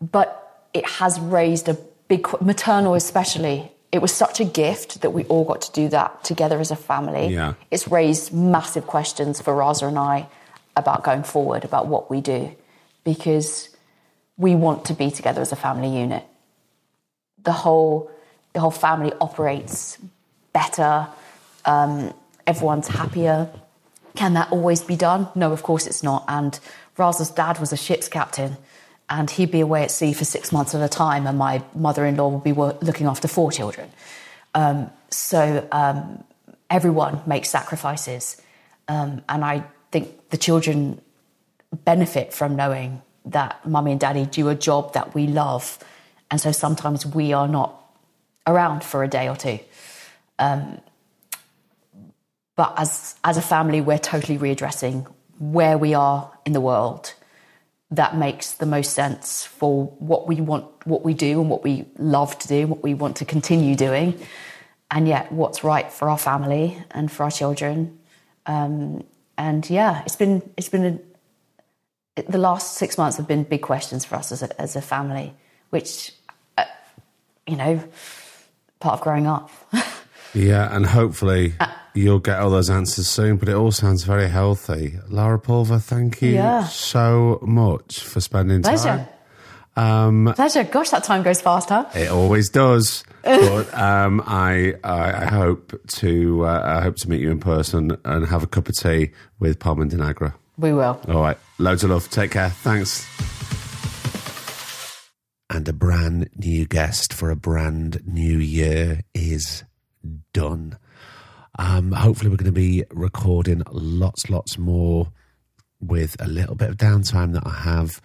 [0.00, 3.70] But it has raised a big maternal especially.
[3.92, 6.76] It was such a gift that we all got to do that together as a
[6.76, 7.28] family.
[7.28, 7.54] Yeah.
[7.70, 10.28] it's raised massive questions for Raza and I
[10.76, 12.54] about going forward, about what we do,
[13.04, 13.68] because
[14.38, 16.24] we want to be together as a family unit.
[17.42, 18.10] The whole,
[18.52, 19.98] the whole family operates
[20.52, 21.08] better.
[21.64, 22.14] Um,
[22.46, 23.50] everyone's happier.
[24.14, 25.28] Can that always be done?
[25.34, 26.24] No, of course it's not.
[26.28, 26.58] And
[26.96, 28.56] Raza's dad was a ship's captain,
[29.10, 32.28] and he'd be away at sea for six months at a time, and my mother-in-law
[32.28, 33.90] would be looking after four children.
[34.54, 36.24] Um, so um,
[36.70, 38.40] everyone makes sacrifices,
[38.88, 41.00] um, and I think the children
[41.84, 45.78] benefit from knowing that mummy and daddy do a job that we love,
[46.30, 47.74] and so sometimes we are not
[48.46, 49.58] around for a day or two.
[50.38, 50.80] Um,
[52.56, 55.06] but as as a family, we're totally readdressing
[55.38, 57.14] where we are in the world.
[57.90, 61.86] That makes the most sense for what we want, what we do, and what we
[61.98, 64.20] love to do, what we want to continue doing,
[64.90, 67.98] and yet what's right for our family and for our children.
[68.46, 69.04] Um,
[69.38, 70.98] and yeah, it's been it's been a,
[72.22, 75.34] the last six months have been big questions for us as a, as a family,
[75.70, 76.12] which
[76.56, 76.64] uh,
[77.46, 77.82] you know,
[78.80, 79.50] part of growing up.
[80.34, 81.54] Yeah, and hopefully
[81.94, 84.98] you'll get all those answers soon, but it all sounds very healthy.
[85.08, 86.64] Lara Pulver, thank you Yeah.
[86.66, 89.08] so much for spending Pleasure.
[89.74, 90.34] time.
[90.34, 90.64] Pleasure.
[90.64, 91.86] Gosh, that time goes fast, huh?
[91.94, 93.04] It always does.
[93.22, 97.96] but um, I, I I hope to uh, I hope to meet you in person
[98.04, 100.34] and have a cup of tea with Parminder Nagra.
[100.58, 101.00] We will.
[101.08, 102.10] All right, loads of love.
[102.10, 102.50] Take care.
[102.50, 103.06] Thanks.
[105.50, 109.64] And a brand new guest for a brand new year is
[110.32, 110.78] done.
[111.58, 115.12] Um, hopefully, we're going to be recording lots, lots more
[115.80, 118.00] with a little bit of downtime that I have.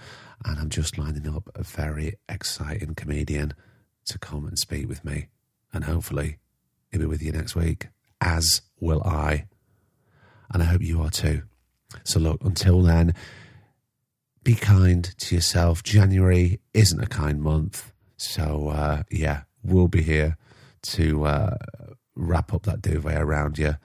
[0.46, 3.54] And I'm just lining up a very exciting comedian
[4.06, 5.28] to come and speak with me.
[5.74, 6.38] And hopefully,
[6.92, 7.88] he'll be with you next week,
[8.22, 9.48] as will I.
[10.52, 11.44] And I hope you are too.
[12.04, 13.14] So, look, until then,
[14.44, 15.84] be kind to yourself.
[15.84, 17.92] January isn't a kind month.
[18.18, 20.38] So, uh, yeah, we'll be here
[20.84, 21.58] to uh,
[22.16, 23.76] wrap up that duvet around you.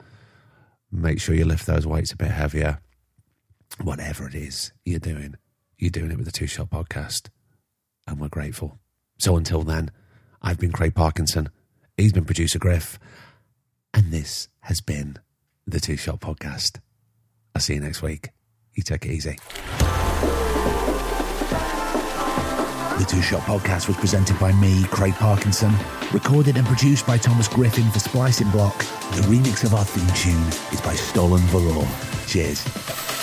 [0.91, 2.79] Make sure you lift those weights a bit heavier.
[3.81, 5.35] Whatever it is you're doing,
[5.77, 7.29] you're doing it with the Two Shot Podcast.
[8.07, 8.79] And we're grateful.
[9.17, 9.91] So, until then,
[10.41, 11.49] I've been Craig Parkinson.
[11.95, 12.99] He's been producer Griff.
[13.93, 15.17] And this has been
[15.65, 16.79] the Two Shot Podcast.
[17.55, 18.29] I'll see you next week.
[18.73, 19.37] You take it easy.
[22.99, 25.73] The Two Shot Podcast was presented by me, Craig Parkinson,
[26.11, 28.77] recorded and produced by Thomas Griffin for Splicing Block.
[29.15, 31.87] The remix of our theme tune is by Stolen Valor.
[32.27, 33.18] Cheers.